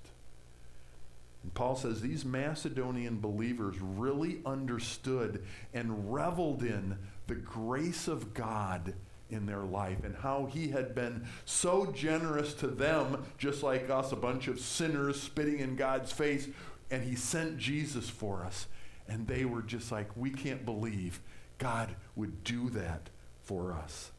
And 1.42 1.54
Paul 1.54 1.76
says 1.76 2.00
these 2.00 2.24
Macedonian 2.24 3.20
believers 3.20 3.76
really 3.80 4.40
understood 4.44 5.44
and 5.74 6.12
reveled 6.12 6.62
in 6.62 6.98
the 7.26 7.34
grace 7.34 8.08
of 8.08 8.34
God 8.34 8.94
in 9.30 9.46
their 9.46 9.62
life 9.62 10.04
and 10.04 10.16
how 10.16 10.46
he 10.46 10.68
had 10.68 10.94
been 10.94 11.26
so 11.44 11.86
generous 11.86 12.54
to 12.54 12.68
them, 12.68 13.24
just 13.38 13.62
like 13.62 13.90
us, 13.90 14.12
a 14.12 14.16
bunch 14.16 14.48
of 14.48 14.60
sinners 14.60 15.20
spitting 15.20 15.58
in 15.58 15.76
God's 15.76 16.12
face, 16.12 16.48
and 16.90 17.02
he 17.02 17.16
sent 17.16 17.58
Jesus 17.58 18.08
for 18.08 18.44
us. 18.44 18.66
And 19.08 19.26
they 19.26 19.44
were 19.44 19.62
just 19.62 19.92
like, 19.92 20.08
we 20.16 20.30
can't 20.30 20.64
believe 20.64 21.20
God 21.58 21.94
would 22.14 22.44
do 22.44 22.70
that 22.70 23.10
for 23.42 23.72
us. 23.72 24.10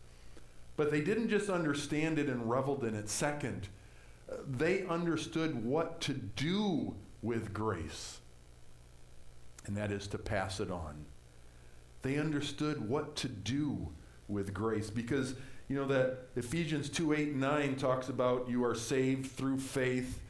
But 0.76 0.92
they 0.92 1.02
didn't 1.02 1.30
just 1.30 1.50
understand 1.50 2.20
it 2.20 2.30
and 2.30 2.50
reveled 2.50 2.84
in 2.84 2.96
it. 2.96 3.10
Second, 3.10 3.68
they 4.48 4.86
understood 4.86 5.64
what 5.64 6.00
to 6.02 6.14
do 6.14 6.96
with 7.22 7.54
grace, 7.54 8.20
and 9.66 9.76
that 9.76 9.92
is 9.92 10.08
to 10.08 10.18
pass 10.18 10.60
it 10.60 10.70
on. 10.70 11.06
They 12.04 12.18
understood 12.18 12.88
what 12.88 13.16
to 13.18 13.28
do 13.28 13.90
with 14.28 14.54
grace 14.54 14.90
because, 14.90 15.36
you 15.68 15.76
know, 15.76 15.88
that 15.88 16.28
Ephesians 16.36 16.90
2 16.90 17.14
8 17.14 17.28
and 17.30 17.40
9 17.40 17.76
talks 17.76 18.10
about 18.10 18.50
you 18.50 18.64
are 18.64 18.76
saved 18.76 19.32
through 19.32 19.58
faith 19.58 20.22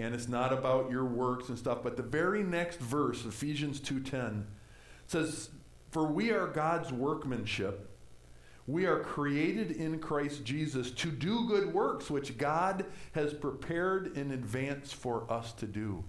and 0.00 0.14
it's 0.14 0.28
not 0.28 0.52
about 0.52 0.90
your 0.90 1.04
works 1.04 1.48
and 1.48 1.58
stuff. 1.58 1.82
But 1.82 1.96
the 1.96 2.02
very 2.02 2.42
next 2.42 2.80
verse, 2.80 3.24
Ephesians 3.24 3.80
2:10, 3.80 4.46
says, 5.06 5.50
"For 5.90 6.06
we 6.06 6.30
are 6.30 6.46
God's 6.46 6.92
workmanship. 6.92 7.86
We 8.66 8.86
are 8.86 9.00
created 9.00 9.72
in 9.72 9.98
Christ 9.98 10.44
Jesus 10.44 10.90
to 10.92 11.10
do 11.10 11.46
good 11.46 11.72
works 11.72 12.10
which 12.10 12.38
God 12.38 12.86
has 13.12 13.34
prepared 13.34 14.16
in 14.16 14.30
advance 14.30 14.92
for 14.92 15.30
us 15.32 15.52
to 15.54 15.66
do." 15.66 16.04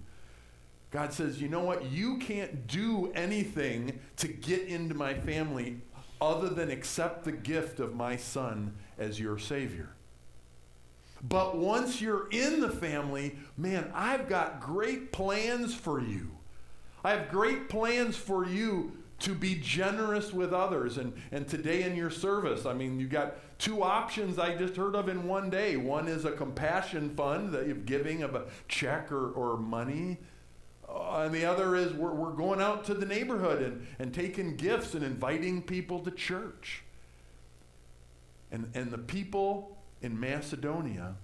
God 0.90 1.12
says, 1.12 1.40
"You 1.40 1.48
know 1.48 1.64
what? 1.64 1.90
You 1.90 2.18
can't 2.18 2.66
do 2.66 3.10
anything 3.12 4.00
to 4.16 4.28
get 4.28 4.62
into 4.68 4.94
my 4.94 5.14
family 5.14 5.80
other 6.20 6.48
than 6.48 6.70
accept 6.70 7.24
the 7.24 7.32
gift 7.32 7.80
of 7.80 7.94
my 7.94 8.16
son 8.16 8.74
as 8.98 9.18
your 9.18 9.38
savior." 9.38 9.96
But 11.22 11.56
once 11.56 12.00
you're 12.00 12.28
in 12.30 12.60
the 12.60 12.68
family, 12.68 13.36
man, 13.56 13.90
I've 13.94 14.28
got 14.28 14.60
great 14.60 15.12
plans 15.12 15.74
for 15.74 16.00
you. 16.00 16.32
I 17.04 17.10
have 17.10 17.30
great 17.30 17.68
plans 17.68 18.16
for 18.16 18.46
you 18.46 18.92
to 19.20 19.34
be 19.34 19.54
generous 19.54 20.32
with 20.32 20.52
others. 20.52 20.98
And, 20.98 21.12
and 21.30 21.46
today 21.46 21.84
in 21.84 21.94
your 21.94 22.10
service, 22.10 22.66
I 22.66 22.72
mean, 22.74 22.98
you 22.98 23.06
got 23.06 23.36
two 23.58 23.84
options 23.84 24.36
I 24.38 24.56
just 24.56 24.74
heard 24.74 24.96
of 24.96 25.08
in 25.08 25.28
one 25.28 25.48
day. 25.48 25.76
One 25.76 26.08
is 26.08 26.24
a 26.24 26.32
compassion 26.32 27.14
fund, 27.14 27.52
that 27.52 27.66
you're 27.66 27.76
giving 27.76 28.24
of 28.24 28.34
a 28.34 28.46
check 28.66 29.12
or, 29.12 29.30
or 29.30 29.56
money. 29.56 30.18
Uh, 30.88 31.22
and 31.24 31.34
the 31.34 31.44
other 31.44 31.76
is 31.76 31.92
we're, 31.92 32.12
we're 32.12 32.32
going 32.32 32.60
out 32.60 32.84
to 32.86 32.94
the 32.94 33.06
neighborhood 33.06 33.62
and, 33.62 33.86
and 34.00 34.12
taking 34.12 34.56
gifts 34.56 34.94
and 34.94 35.04
inviting 35.04 35.62
people 35.62 36.00
to 36.00 36.10
church. 36.10 36.82
And, 38.50 38.70
and 38.74 38.90
the 38.90 38.98
people 38.98 39.71
in 40.02 40.18
Macedonia 40.18 41.14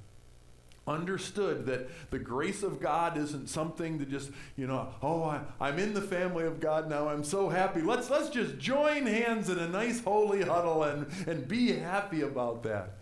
understood 0.89 1.67
that 1.67 1.89
the 2.11 2.19
grace 2.19 2.63
of 2.63 2.81
God 2.81 3.17
isn't 3.19 3.49
something 3.49 3.99
to 3.99 4.07
just, 4.07 4.31
you 4.57 4.67
know, 4.67 4.89
oh, 5.03 5.23
I, 5.61 5.69
am 5.69 5.79
in 5.79 5.93
the 5.93 6.01
family 6.01 6.45
of 6.45 6.61
God 6.61 6.89
now. 6.89 7.09
I'm 7.09 7.25
so 7.25 7.49
happy. 7.49 7.83
Let's, 7.83 8.11
let's 8.11 8.31
just 8.31 8.59
join 8.59 9.07
hands 9.07 9.51
in 9.51 9.59
a 9.59 9.69
nice 9.69 10.03
holy 10.03 10.43
huddle 10.43 10.83
and, 10.85 11.07
and 11.27 11.47
be 11.47 11.73
happy 11.73 12.23
about 12.23 12.63
that. 12.63 12.97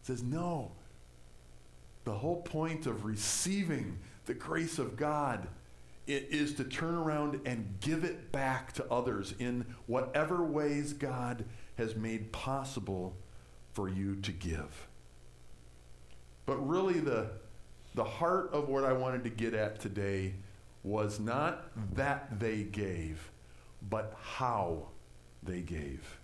It 0.00 0.06
says, 0.06 0.22
no. 0.22 0.72
The 2.04 2.12
whole 2.12 2.42
point 2.42 2.86
of 2.86 3.04
receiving 3.04 3.98
the 4.26 4.34
grace 4.34 4.78
of 4.78 4.96
God 4.96 5.46
is 6.08 6.54
to 6.54 6.64
turn 6.64 6.96
around 6.96 7.40
and 7.44 7.76
give 7.80 8.02
it 8.02 8.32
back 8.32 8.72
to 8.72 8.84
others 8.90 9.34
in 9.38 9.64
whatever 9.86 10.42
ways 10.42 10.92
God 10.92 11.44
has 11.78 11.94
made 11.94 12.32
possible 12.32 13.14
for 13.72 13.88
you 13.88 14.16
to 14.16 14.32
give. 14.32 14.88
But 16.46 16.56
really, 16.66 17.00
the, 17.00 17.30
the 17.94 18.04
heart 18.04 18.50
of 18.52 18.68
what 18.68 18.84
I 18.84 18.92
wanted 18.92 19.24
to 19.24 19.30
get 19.30 19.54
at 19.54 19.80
today 19.80 20.34
was 20.82 21.20
not 21.20 21.70
that 21.94 22.40
they 22.40 22.62
gave, 22.64 23.30
but 23.88 24.16
how 24.20 24.88
they 25.42 25.60
gave. 25.60 26.18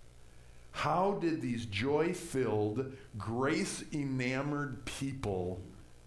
How 0.71 1.13
did 1.13 1.41
these 1.41 1.65
joy 1.65 2.13
filled, 2.13 2.93
grace 3.17 3.83
enamored 3.93 4.85
people 4.85 5.61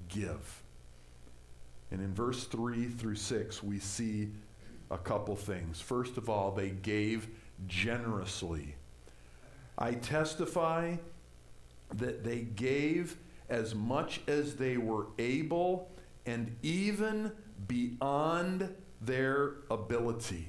give? 0.09 0.63
And 1.91 2.01
in 2.01 2.15
verse 2.15 2.45
3 2.45 2.89
through 2.89 3.17
6, 3.17 3.63
we 3.63 3.79
see 3.79 4.31
a 4.91 4.99
couple 4.99 5.37
things. 5.37 5.81
First 5.81 6.17
of 6.17 6.29
all, 6.29 6.53
they 6.53 6.71
gave 6.71 7.29
generously. 7.67 8.77
I 9.77 9.93
testify 9.93 10.97
that 11.95 12.25
they 12.25 12.41
gave 12.41 13.17
as 13.53 13.75
much 13.75 14.23
as 14.27 14.57
they 14.57 14.79
were 14.79 15.09
able 15.19 15.91
and 16.25 16.57
even 16.63 17.31
beyond 17.69 18.75
their 19.01 19.57
ability. 19.71 20.49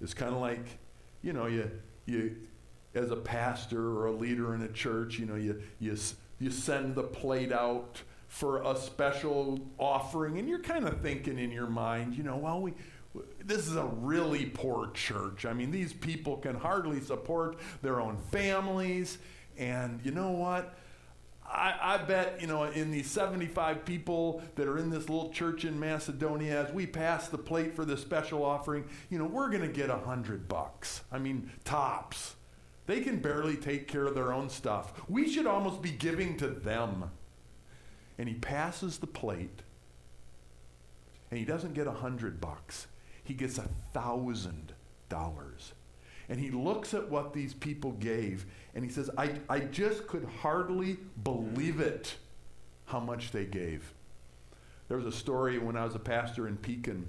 It's 0.00 0.12
kind 0.12 0.34
of 0.34 0.40
like, 0.40 0.78
you 1.22 1.32
know, 1.32 1.46
you, 1.46 1.70
you, 2.04 2.36
as 2.94 3.12
a 3.12 3.16
pastor 3.16 3.96
or 3.96 4.06
a 4.06 4.12
leader 4.12 4.54
in 4.54 4.62
a 4.62 4.68
church, 4.68 5.18
you 5.18 5.26
know, 5.26 5.36
you, 5.36 5.62
you, 5.78 5.96
you 6.40 6.50
send 6.50 6.96
the 6.96 7.04
plate 7.04 7.52
out 7.52 8.02
for 8.26 8.62
a 8.62 8.76
special 8.76 9.60
offering, 9.78 10.38
and 10.38 10.48
you're 10.48 10.58
kind 10.58 10.86
of 10.86 11.00
thinking 11.00 11.38
in 11.38 11.52
your 11.52 11.68
mind, 11.68 12.16
you 12.16 12.24
know, 12.24 12.36
well, 12.36 12.60
we, 12.60 12.74
this 13.44 13.68
is 13.68 13.76
a 13.76 13.84
really 13.84 14.46
poor 14.46 14.90
church. 14.90 15.46
I 15.46 15.52
mean, 15.52 15.70
these 15.70 15.92
people 15.92 16.38
can 16.38 16.56
hardly 16.56 17.00
support 17.00 17.56
their 17.82 18.00
own 18.00 18.16
families. 18.30 19.18
And 19.58 20.00
you 20.04 20.10
know 20.10 20.30
what? 20.30 20.74
I, 21.48 21.74
I, 21.80 21.96
bet, 21.98 22.40
you 22.40 22.46
know, 22.46 22.64
in 22.64 22.90
these 22.90 23.08
75 23.10 23.84
people 23.84 24.42
that 24.56 24.66
are 24.66 24.78
in 24.78 24.90
this 24.90 25.08
little 25.08 25.30
church 25.30 25.64
in 25.64 25.78
Macedonia, 25.78 26.64
as 26.64 26.72
we 26.72 26.86
pass 26.86 27.28
the 27.28 27.38
plate 27.38 27.74
for 27.76 27.84
the 27.84 27.96
special 27.96 28.44
offering, 28.44 28.84
you 29.10 29.18
know, 29.18 29.26
we're 29.26 29.48
going 29.48 29.62
to 29.62 29.68
get 29.68 29.88
a 29.88 29.98
hundred 29.98 30.48
bucks. 30.48 31.02
I 31.12 31.18
mean, 31.18 31.50
tops. 31.64 32.34
They 32.86 33.00
can 33.00 33.18
barely 33.18 33.56
take 33.56 33.88
care 33.88 34.06
of 34.06 34.14
their 34.14 34.32
own 34.32 34.48
stuff. 34.48 34.92
We 35.08 35.30
should 35.30 35.46
almost 35.46 35.82
be 35.82 35.90
giving 35.90 36.36
to 36.38 36.48
them. 36.48 37.10
And 38.18 38.28
he 38.28 38.34
passes 38.34 38.98
the 38.98 39.06
plate, 39.06 39.62
and 41.30 41.38
he 41.38 41.44
doesn't 41.44 41.74
get 41.74 41.86
a 41.86 41.92
hundred 41.92 42.40
bucks. 42.40 42.86
He 43.22 43.34
gets 43.34 43.58
a 43.58 43.68
thousand 43.92 44.72
dollars. 45.08 45.74
And 46.28 46.40
he 46.40 46.50
looks 46.50 46.94
at 46.94 47.10
what 47.10 47.32
these 47.32 47.54
people 47.54 47.92
gave, 47.92 48.46
and 48.76 48.84
he 48.84 48.90
says, 48.90 49.08
I, 49.16 49.30
I 49.48 49.60
just 49.60 50.06
could 50.06 50.28
hardly 50.42 50.98
believe 51.24 51.80
it 51.80 52.14
how 52.84 53.00
much 53.00 53.32
they 53.32 53.46
gave. 53.46 53.90
There 54.88 54.98
was 54.98 55.06
a 55.06 55.18
story 55.18 55.58
when 55.58 55.78
I 55.78 55.84
was 55.84 55.94
a 55.94 55.98
pastor 55.98 56.46
in 56.46 56.58
Pekin. 56.58 57.08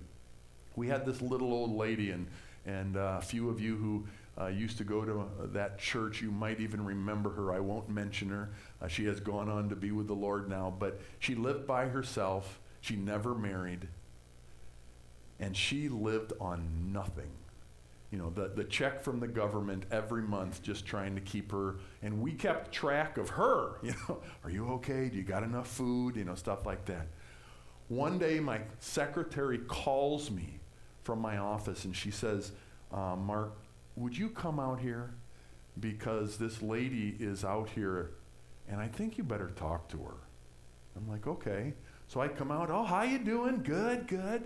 We 0.78 0.88
had 0.88 1.06
this 1.06 1.22
little 1.22 1.52
old 1.52 1.76
lady, 1.76 2.12
and, 2.12 2.28
and 2.66 2.96
uh, 2.96 3.18
a 3.20 3.22
few 3.22 3.50
of 3.50 3.60
you 3.60 3.76
who 3.76 4.08
uh, 4.42 4.48
used 4.48 4.78
to 4.78 4.86
go 4.86 5.04
to 5.04 5.20
uh, 5.20 5.26
that 5.48 5.78
church, 5.78 6.22
you 6.22 6.32
might 6.32 6.62
even 6.62 6.86
remember 6.86 7.32
her. 7.32 7.52
I 7.52 7.60
won't 7.60 7.90
mention 7.90 8.30
her. 8.30 8.50
Uh, 8.82 8.88
she 8.88 9.04
has 9.08 9.20
gone 9.20 9.50
on 9.50 9.68
to 9.68 9.76
be 9.76 9.92
with 9.92 10.08
the 10.08 10.14
Lord 10.14 10.50
now, 10.50 10.74
but 10.80 11.02
she 11.20 11.36
lived 11.36 11.68
by 11.68 11.90
herself. 11.90 12.62
She 12.80 12.96
never 12.96 13.36
married. 13.36 13.90
And 15.38 15.56
she 15.56 15.90
lived 15.90 16.32
on 16.40 16.94
nothing 16.94 17.32
you 18.12 18.18
know, 18.18 18.30
the, 18.30 18.50
the 18.56 18.64
check 18.64 19.02
from 19.02 19.20
the 19.20 19.28
government 19.28 19.86
every 19.92 20.22
month 20.22 20.62
just 20.64 20.86
trying 20.86 21.14
to 21.16 21.22
keep 21.22 21.52
her. 21.52 21.76
And 22.02 22.22
we 22.22 22.32
kept 22.32 22.72
track 22.72 23.18
of 23.18 23.30
her. 23.30 23.80
You 23.84 23.94
know, 24.08 24.20
are 24.44 24.50
you 24.50 24.68
okay? 24.74 25.10
Do 25.10 25.18
you 25.18 25.24
got 25.24 25.44
enough 25.44 25.68
food? 25.68 26.16
You 26.16 26.26
know, 26.26 26.36
stuff 26.36 26.66
like 26.66 26.86
that. 26.86 27.08
One 27.90 28.18
day, 28.18 28.40
my 28.40 28.62
secretary 28.80 29.60
calls 29.60 30.32
me 30.32 30.60
from 31.04 31.20
my 31.20 31.38
office 31.38 31.86
and 31.86 31.96
she 31.96 32.12
says, 32.12 32.52
uh, 32.94 33.16
Mark, 33.16 33.58
would 33.96 34.18
you 34.18 34.30
come 34.30 34.60
out 34.60 34.80
here? 34.80 35.14
Because 35.80 36.38
this 36.38 36.62
lady 36.62 37.16
is 37.20 37.44
out 37.46 37.70
here 37.70 38.12
and 38.70 38.82
I 38.82 38.88
think 38.88 39.18
you 39.18 39.24
better 39.24 39.50
talk 39.50 39.88
to 39.90 39.98
her. 39.98 40.16
I'm 40.96 41.08
like, 41.08 41.28
okay. 41.28 41.74
So 42.08 42.22
I 42.22 42.28
come 42.28 42.52
out, 42.52 42.70
oh, 42.70 42.84
how 42.84 43.04
you 43.04 43.20
doing? 43.20 43.64
Good, 43.64 44.08
good. 44.08 44.46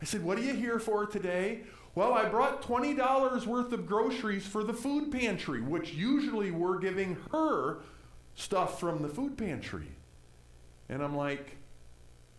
I 0.00 0.04
said, 0.04 0.22
what 0.22 0.38
are 0.38 0.42
you 0.42 0.54
here 0.54 0.78
for 0.78 1.06
today? 1.06 1.62
Well, 1.98 2.14
I 2.14 2.28
brought 2.28 2.62
$20 2.62 3.44
worth 3.44 3.72
of 3.72 3.84
groceries 3.84 4.46
for 4.46 4.62
the 4.62 4.72
food 4.72 5.10
pantry, 5.10 5.60
which 5.60 5.94
usually 5.94 6.52
we're 6.52 6.78
giving 6.78 7.16
her 7.32 7.80
stuff 8.36 8.78
from 8.78 9.02
the 9.02 9.08
food 9.08 9.36
pantry. 9.36 9.88
And 10.88 11.02
I'm 11.02 11.16
like, 11.16 11.56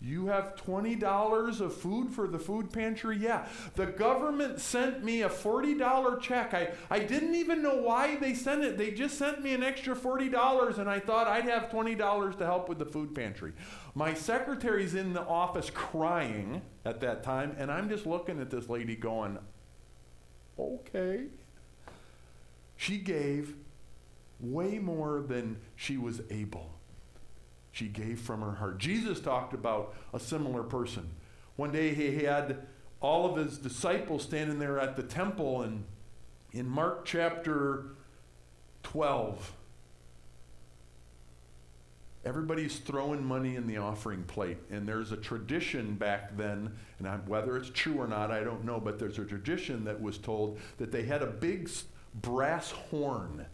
you 0.01 0.27
have 0.27 0.55
$20 0.55 1.59
of 1.59 1.75
food 1.75 2.09
for 2.09 2.27
the 2.27 2.39
food 2.39 2.71
pantry? 2.71 3.17
Yeah. 3.17 3.45
The 3.75 3.87
government 3.87 4.61
sent 4.61 5.03
me 5.03 5.23
a 5.23 5.29
$40 5.29 6.21
check. 6.21 6.53
I, 6.53 6.69
I 6.89 6.99
didn't 6.99 7.35
even 7.35 7.61
know 7.61 7.75
why 7.75 8.15
they 8.15 8.33
sent 8.33 8.63
it. 8.63 8.77
They 8.77 8.91
just 8.91 9.17
sent 9.17 9.43
me 9.43 9.53
an 9.53 9.61
extra 9.61 9.95
$40, 9.95 10.77
and 10.77 10.89
I 10.89 10.99
thought 10.99 11.27
I'd 11.27 11.43
have 11.43 11.69
$20 11.69 12.37
to 12.37 12.45
help 12.45 12.69
with 12.69 12.79
the 12.79 12.85
food 12.85 13.13
pantry. 13.13 13.51
My 13.93 14.13
secretary's 14.13 14.95
in 14.95 15.11
the 15.11 15.25
office 15.25 15.69
crying 15.69 16.61
at 16.85 17.01
that 17.01 17.21
time, 17.21 17.55
and 17.57 17.69
I'm 17.69 17.89
just 17.89 18.05
looking 18.05 18.39
at 18.39 18.49
this 18.49 18.69
lady 18.69 18.95
going, 18.95 19.37
okay. 20.57 21.25
She 22.77 22.97
gave 22.97 23.55
way 24.39 24.79
more 24.79 25.19
than 25.27 25.57
she 25.75 25.97
was 25.97 26.21
able. 26.29 26.78
She 27.71 27.87
gave 27.87 28.19
from 28.19 28.41
her 28.41 28.53
heart. 28.53 28.77
Jesus 28.77 29.19
talked 29.19 29.53
about 29.53 29.93
a 30.13 30.19
similar 30.19 30.63
person. 30.63 31.09
One 31.55 31.71
day 31.71 31.93
he 31.93 32.23
had 32.23 32.65
all 33.01 33.29
of 33.29 33.37
his 33.37 33.57
disciples 33.57 34.23
standing 34.23 34.59
there 34.59 34.79
at 34.79 34.95
the 34.95 35.03
temple, 35.03 35.61
and 35.61 35.83
in 36.51 36.67
Mark 36.67 37.05
chapter 37.05 37.85
12, 38.83 39.53
everybody's 42.25 42.77
throwing 42.79 43.23
money 43.23 43.55
in 43.55 43.67
the 43.67 43.77
offering 43.77 44.23
plate. 44.23 44.57
And 44.69 44.87
there's 44.87 45.11
a 45.11 45.17
tradition 45.17 45.95
back 45.95 46.35
then, 46.35 46.75
and 46.97 47.07
I, 47.07 47.17
whether 47.17 47.55
it's 47.57 47.69
true 47.69 47.95
or 47.95 48.07
not, 48.07 48.31
I 48.31 48.43
don't 48.43 48.65
know, 48.65 48.79
but 48.79 48.99
there's 48.99 49.19
a 49.19 49.25
tradition 49.25 49.85
that 49.85 50.01
was 50.01 50.17
told 50.17 50.59
that 50.77 50.91
they 50.91 51.03
had 51.03 51.21
a 51.21 51.27
big 51.27 51.69
brass 52.15 52.71
horn, 52.71 53.45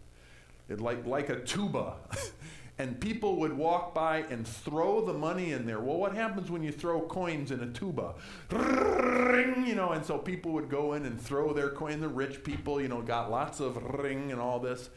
it, 0.68 0.80
like, 0.80 1.06
like 1.06 1.28
a 1.28 1.40
tuba. 1.40 1.94
and 2.78 3.00
people 3.00 3.36
would 3.36 3.54
walk 3.54 3.94
by 3.94 4.18
and 4.28 4.46
throw 4.46 5.04
the 5.04 5.14
money 5.14 5.52
in 5.52 5.64
there. 5.64 5.80
Well, 5.80 5.96
what 5.96 6.14
happens 6.14 6.50
when 6.50 6.62
you 6.62 6.72
throw 6.72 7.00
coins 7.00 7.50
in 7.50 7.60
a 7.60 7.66
tuba? 7.68 8.14
Ring, 8.50 9.66
you 9.66 9.74
know, 9.74 9.92
and 9.92 10.04
so 10.04 10.18
people 10.18 10.52
would 10.52 10.68
go 10.68 10.92
in 10.92 11.06
and 11.06 11.18
throw 11.18 11.54
their 11.54 11.70
coin. 11.70 12.00
The 12.00 12.08
rich 12.08 12.44
people, 12.44 12.80
you 12.80 12.88
know, 12.88 13.00
got 13.00 13.30
lots 13.30 13.60
of 13.60 13.82
ring 13.98 14.30
and 14.30 14.40
all 14.40 14.60
this. 14.60 14.90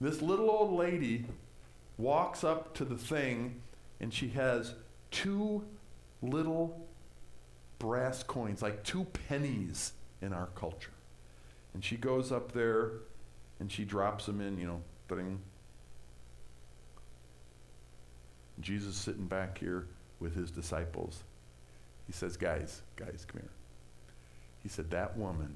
This 0.00 0.20
little 0.20 0.50
old 0.50 0.72
lady 0.72 1.24
walks 1.96 2.44
up 2.44 2.74
to 2.74 2.84
the 2.84 2.96
thing 2.96 3.60
and 4.00 4.12
she 4.12 4.28
has 4.30 4.74
two 5.10 5.64
little 6.20 6.86
brass 7.78 8.22
coins, 8.22 8.60
like 8.60 8.82
two 8.82 9.04
pennies 9.04 9.92
in 10.20 10.34
our 10.34 10.48
culture. 10.54 10.90
And 11.72 11.82
she 11.82 11.96
goes 11.96 12.30
up 12.30 12.52
there 12.52 12.90
and 13.60 13.72
she 13.72 13.84
drops 13.84 14.26
them 14.26 14.42
in, 14.42 14.58
you 14.58 14.66
know, 14.66 14.82
putting 15.08 15.40
Jesus 18.64 18.96
sitting 18.96 19.26
back 19.26 19.58
here 19.58 19.86
with 20.20 20.34
his 20.34 20.50
disciples. 20.50 21.22
He 22.06 22.12
says, 22.12 22.38
Guys, 22.38 22.80
guys, 22.96 23.26
come 23.28 23.42
here. 23.42 23.50
He 24.62 24.70
said, 24.70 24.90
That 24.90 25.18
woman 25.18 25.54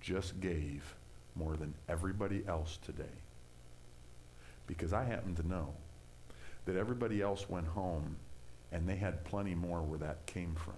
just 0.00 0.40
gave 0.40 0.96
more 1.36 1.56
than 1.56 1.74
everybody 1.88 2.42
else 2.48 2.78
today. 2.84 3.04
Because 4.66 4.92
I 4.92 5.04
happen 5.04 5.36
to 5.36 5.46
know 5.46 5.74
that 6.66 6.76
everybody 6.76 7.22
else 7.22 7.48
went 7.48 7.68
home 7.68 8.16
and 8.72 8.88
they 8.88 8.96
had 8.96 9.24
plenty 9.24 9.54
more 9.54 9.82
where 9.82 9.98
that 10.00 10.26
came 10.26 10.56
from. 10.56 10.74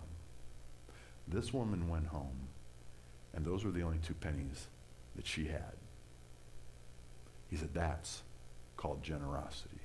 This 1.26 1.54
woman 1.54 1.88
went 1.88 2.08
home, 2.08 2.48
and 3.35 3.46
those 3.46 3.64
were 3.64 3.70
the 3.70 3.82
only 3.82 3.98
two 3.98 4.14
pennies 4.14 4.66
that 5.16 5.26
she 5.26 5.46
had. 5.46 5.76
He 7.48 7.56
said, 7.56 7.72
That's 7.72 8.22
called 8.76 9.02
generosity. 9.02 9.80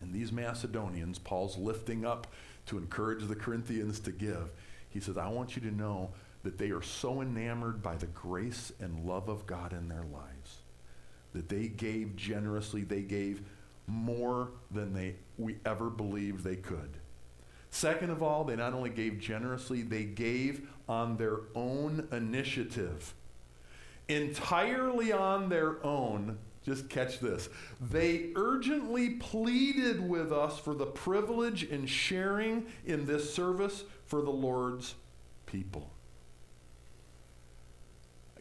And 0.00 0.12
these 0.12 0.32
Macedonians, 0.32 1.18
Paul's 1.18 1.56
lifting 1.56 2.04
up 2.04 2.26
to 2.66 2.78
encourage 2.78 3.26
the 3.26 3.36
Corinthians 3.36 4.00
to 4.00 4.12
give. 4.12 4.50
He 4.88 5.00
says, 5.00 5.16
I 5.16 5.28
want 5.28 5.56
you 5.56 5.62
to 5.62 5.74
know 5.74 6.10
that 6.42 6.58
they 6.58 6.70
are 6.70 6.82
so 6.82 7.22
enamored 7.22 7.82
by 7.82 7.96
the 7.96 8.06
grace 8.06 8.72
and 8.80 9.04
love 9.04 9.28
of 9.28 9.46
God 9.46 9.72
in 9.72 9.88
their 9.88 10.04
lives 10.04 10.58
that 11.32 11.48
they 11.48 11.68
gave 11.68 12.16
generously. 12.16 12.82
They 12.82 13.02
gave 13.02 13.42
more 13.86 14.50
than 14.70 14.94
they 14.94 15.16
we 15.38 15.56
ever 15.64 15.90
believed 15.90 16.42
they 16.42 16.56
could. 16.56 16.96
Second 17.70 18.10
of 18.10 18.22
all, 18.22 18.44
they 18.44 18.56
not 18.56 18.72
only 18.72 18.90
gave 18.90 19.20
generously, 19.20 19.82
they 19.82 20.04
gave 20.04 20.68
on 20.88 21.16
their 21.16 21.40
own 21.54 22.08
initiative. 22.10 23.12
Entirely 24.08 25.12
on 25.12 25.48
their 25.48 25.84
own, 25.84 26.38
just 26.66 26.90
catch 26.90 27.20
this. 27.20 27.48
They 27.80 28.32
urgently 28.34 29.10
pleaded 29.10 30.06
with 30.06 30.32
us 30.32 30.58
for 30.58 30.74
the 30.74 30.84
privilege 30.84 31.62
in 31.62 31.86
sharing 31.86 32.66
in 32.84 33.06
this 33.06 33.32
service 33.32 33.84
for 34.06 34.20
the 34.20 34.32
Lord's 34.32 34.96
people. 35.46 35.92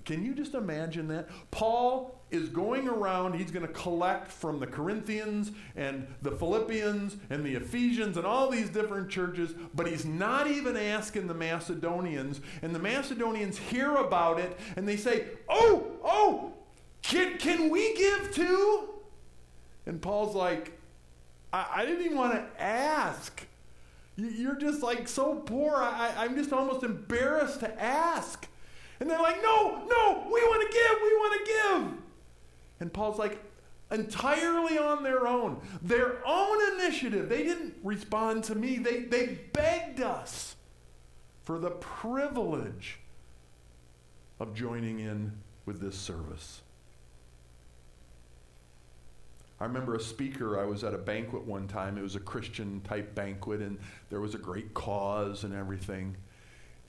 Can 0.06 0.26
you 0.26 0.34
just 0.34 0.56
imagine 0.56 1.08
that? 1.10 1.30
Paul 1.52 2.20
is 2.32 2.50
going 2.50 2.88
around, 2.88 3.34
he's 3.34 3.52
going 3.52 3.66
to 3.66 3.74
collect 3.74 4.32
from 4.32 4.60
the 4.60 4.68
Corinthians 4.68 5.52
and 5.76 6.08
the 6.24 6.32
Philippians 6.32 7.18
and 7.30 7.46
the 7.46 7.56
Ephesians 7.56 8.18
and 8.18 8.26
all 8.26 8.50
these 8.50 8.70
different 8.70 9.10
churches, 9.10 9.54
but 9.76 9.88
he's 9.88 10.06
not 10.06 10.48
even 10.48 10.76
asking 10.76 11.28
the 11.28 11.34
Macedonians. 11.36 12.42
And 12.64 12.74
the 12.74 12.80
Macedonians 12.80 13.58
hear 13.58 13.96
about 13.96 14.40
it 14.40 14.58
and 14.76 14.88
they 14.88 14.98
say, 14.98 15.26
Oh, 15.48 15.92
oh, 16.04 16.55
can, 17.08 17.38
can 17.38 17.70
we 17.70 17.96
give 17.96 18.34
too? 18.34 18.90
And 19.86 20.02
Paul's 20.02 20.36
like, 20.36 20.80
I, 21.54 21.68
I 21.76 21.86
didn't 21.86 22.04
even 22.04 22.18
want 22.18 22.34
to 22.34 22.62
ask. 22.62 23.46
You're 24.18 24.56
just 24.56 24.82
like 24.82 25.08
so 25.08 25.36
poor. 25.36 25.76
I, 25.76 26.14
I'm 26.18 26.36
just 26.36 26.52
almost 26.52 26.84
embarrassed 26.84 27.60
to 27.60 27.82
ask. 27.82 28.48
And 29.00 29.10
they're 29.10 29.22
like, 29.22 29.42
no, 29.44 29.86
no, 29.86 30.24
we 30.26 30.42
want 30.42 30.72
to 30.72 30.78
give, 30.78 30.98
we 31.04 31.14
want 31.16 31.46
to 31.46 31.52
give. 31.52 32.02
And 32.80 32.94
Paul's 32.94 33.20
like, 33.20 33.40
entirely 33.92 34.78
on 34.78 35.04
their 35.04 35.28
own, 35.28 35.62
their 35.82 36.26
own 36.26 36.74
initiative. 36.74 37.30
They 37.30 37.44
didn't 37.44 37.76
respond 37.84 38.46
to 38.46 38.56
me, 38.56 38.78
they, 38.78 39.02
they 39.02 39.40
begged 39.54 40.02
us 40.02 40.56
for 41.44 41.60
the 41.60 41.72
privilege 41.72 43.00
of 44.40 44.56
joining 44.56 45.00
in 45.00 45.34
with 45.66 45.80
this 45.80 45.96
service. 45.96 46.62
I 49.60 49.66
remember 49.66 49.96
a 49.96 50.00
speaker, 50.00 50.60
I 50.60 50.66
was 50.66 50.84
at 50.84 50.94
a 50.94 50.98
banquet 50.98 51.46
one 51.46 51.68
time. 51.68 51.98
It 51.98 52.02
was 52.02 52.16
a 52.16 52.20
Christian 52.20 52.82
type 52.82 53.16
banquet, 53.16 53.62
and 53.62 53.80
there 54.10 54.20
was 54.20 54.36
a 54.36 54.38
great 54.38 54.74
cause 54.74 55.46
and 55.46 55.54
everything. 55.54 56.18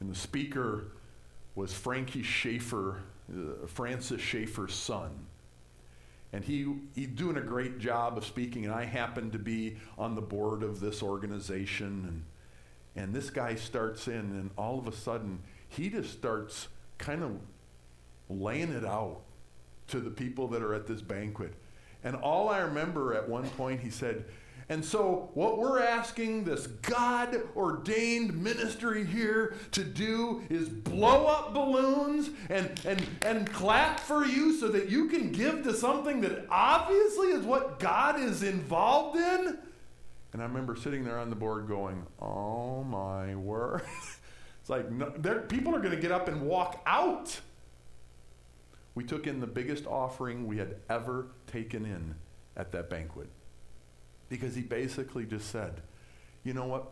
And 0.01 0.11
the 0.11 0.19
speaker 0.19 0.89
was 1.55 1.73
Frankie 1.73 2.25
Schaeffer, 2.25 3.03
uh, 3.33 3.67
Francis 3.69 4.21
Schaeffer's 4.21 4.75
son. 4.75 5.27
And 6.33 6.45
he, 6.45 6.67
he's 6.97 7.09
doing 7.09 7.37
a 7.37 7.43
great 7.43 7.79
job 7.79 8.19
of 8.19 8.27
speaking, 8.27 8.65
and 8.65 8.75
I 8.75 8.85
happened 8.85 9.33
to 9.33 9.39
be 9.39 9.77
on 9.97 10.17
the 10.17 10.21
board 10.21 10.65
of 10.65 10.81
this 10.81 11.05
organization. 11.05 12.25
And, 12.97 13.05
and 13.05 13.15
this 13.15 13.31
guy 13.31 13.55
starts 13.55 14.09
in, 14.09 14.15
and 14.15 14.51
all 14.59 14.77
of 14.77 14.89
a 14.89 14.93
sudden, 14.93 15.39
he 15.69 15.89
just 15.89 16.13
starts 16.13 16.67
kind 16.99 17.23
of 17.23 17.39
laying 18.29 18.73
it 18.73 18.85
out 18.85 19.21
to 19.87 20.01
the 20.01 20.11
people 20.11 20.49
that 20.49 20.63
are 20.63 20.75
at 20.75 20.89
this 20.89 21.01
banquet 21.01 21.55
and 22.07 22.15
all 22.15 22.49
I 22.49 22.61
remember 22.61 23.15
at 23.15 23.29
one 23.29 23.51
point, 23.51 23.81
he 23.81 23.91
said, 23.91 24.25
and 24.69 24.85
so, 24.85 25.31
what 25.35 25.59
we're 25.59 25.81
asking 25.81 26.45
this 26.45 26.67
God 26.67 27.37
ordained 27.57 28.41
ministry 28.41 29.05
here 29.05 29.55
to 29.73 29.83
do 29.83 30.43
is 30.49 30.69
blow 30.69 31.27
up 31.27 31.53
balloons 31.53 32.31
and, 32.49 32.81
and, 32.85 33.05
and 33.23 33.53
clap 33.53 33.99
for 33.99 34.25
you 34.25 34.55
so 34.55 34.69
that 34.69 34.89
you 34.89 35.09
can 35.09 35.33
give 35.33 35.65
to 35.65 35.75
something 35.75 36.21
that 36.21 36.47
obviously 36.49 37.29
is 37.29 37.45
what 37.45 37.81
God 37.81 38.21
is 38.21 38.43
involved 38.43 39.17
in. 39.17 39.59
And 40.33 40.43
I 40.43 40.47
remember 40.47 40.77
sitting 40.77 41.05
there 41.05 41.19
on 41.19 41.31
the 41.31 41.37
board 41.37 41.67
going, 41.67 42.05
Oh 42.21 42.85
my 42.85 43.35
word. 43.35 43.83
it's 44.61 44.71
like, 44.71 44.91
no, 44.91 45.11
people 45.49 45.75
are 45.75 45.81
going 45.81 45.95
to 45.95 46.01
get 46.01 46.13
up 46.13 46.29
and 46.29 46.43
walk 46.43 46.83
out 46.87 47.41
we 48.97 49.05
took 49.05 49.27
in 49.27 49.41
the 49.41 49.47
biggest 49.47 49.87
offering 49.87 50.47
we 50.47 50.57
had 50.57 50.77
ever 50.89 51.27
taken 51.47 51.85
in 51.85 52.15
at 52.57 52.73
that 52.73 52.89
banquet. 52.91 53.29
Because 54.31 54.57
he 54.57 54.63
basically 54.63 55.27
just 55.27 55.51
said, 55.51 55.83
you 56.43 56.55
know 56.55 56.65
what? 56.65 56.91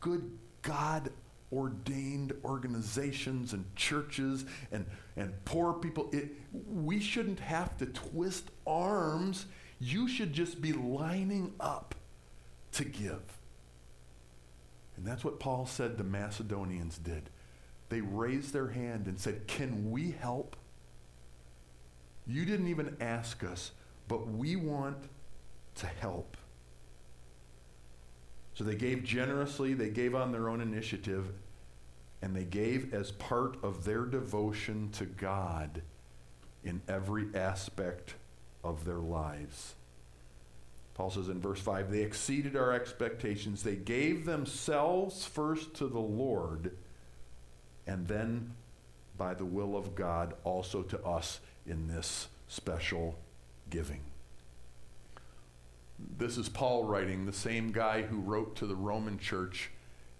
Good 0.00 0.30
God 0.62 1.10
ordained 1.52 2.32
organizations 2.42 3.52
and 3.52 3.64
churches 3.76 4.46
and, 4.72 4.86
and 5.16 5.32
poor 5.44 5.74
people, 5.74 6.08
it, 6.12 6.30
we 6.52 7.00
shouldn't 7.00 7.40
have 7.40 7.76
to 7.76 7.86
twist 7.86 8.50
arms 8.66 9.46
You 9.78 10.08
should 10.08 10.32
just 10.32 10.60
be 10.60 10.72
lining 10.72 11.52
up 11.60 11.94
to 12.72 12.84
give. 12.84 13.22
And 14.96 15.06
that's 15.06 15.22
what 15.22 15.38
Paul 15.38 15.66
said 15.66 15.98
the 15.98 16.04
Macedonians 16.04 16.98
did. 16.98 17.30
They 17.88 18.00
raised 18.00 18.52
their 18.52 18.68
hand 18.68 19.06
and 19.06 19.18
said, 19.18 19.46
Can 19.46 19.90
we 19.90 20.10
help? 20.12 20.56
You 22.26 22.44
didn't 22.44 22.68
even 22.68 22.96
ask 23.00 23.42
us, 23.42 23.72
but 24.06 24.28
we 24.28 24.56
want 24.56 24.98
to 25.76 25.86
help. 25.86 26.36
So 28.54 28.64
they 28.64 28.74
gave 28.74 29.04
generously, 29.04 29.72
they 29.72 29.88
gave 29.88 30.14
on 30.14 30.32
their 30.32 30.48
own 30.48 30.60
initiative, 30.60 31.32
and 32.20 32.34
they 32.34 32.44
gave 32.44 32.92
as 32.92 33.12
part 33.12 33.56
of 33.62 33.84
their 33.84 34.04
devotion 34.04 34.90
to 34.92 35.06
God 35.06 35.82
in 36.64 36.82
every 36.88 37.28
aspect 37.34 38.14
of 38.64 38.84
their 38.84 38.98
lives. 38.98 39.74
Paul 40.94 41.10
says 41.10 41.28
in 41.28 41.40
verse 41.40 41.60
5 41.60 41.92
they 41.92 42.00
exceeded 42.00 42.56
our 42.56 42.72
expectations. 42.72 43.62
They 43.62 43.76
gave 43.76 44.24
themselves 44.24 45.24
first 45.24 45.74
to 45.74 45.86
the 45.86 46.00
Lord, 46.00 46.76
and 47.88 48.06
then, 48.06 48.52
by 49.16 49.34
the 49.34 49.46
will 49.46 49.76
of 49.76 49.94
God, 49.94 50.34
also 50.44 50.82
to 50.82 51.02
us 51.02 51.40
in 51.66 51.88
this 51.88 52.28
special 52.46 53.18
giving. 53.70 54.02
This 56.18 56.36
is 56.36 56.48
Paul 56.48 56.84
writing, 56.84 57.24
the 57.24 57.32
same 57.32 57.72
guy 57.72 58.02
who 58.02 58.18
wrote 58.18 58.54
to 58.56 58.66
the 58.66 58.76
Roman 58.76 59.18
church, 59.18 59.70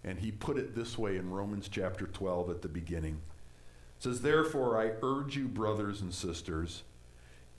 and 0.02 0.18
he 0.18 0.32
put 0.32 0.56
it 0.56 0.74
this 0.74 0.96
way 0.96 1.18
in 1.18 1.30
Romans 1.30 1.68
chapter 1.68 2.06
12 2.06 2.50
at 2.50 2.62
the 2.62 2.68
beginning. 2.68 3.20
It 3.98 4.02
says, 4.02 4.22
Therefore, 4.22 4.80
I 4.80 4.92
urge 5.02 5.36
you, 5.36 5.46
brothers 5.46 6.00
and 6.00 6.12
sisters, 6.12 6.84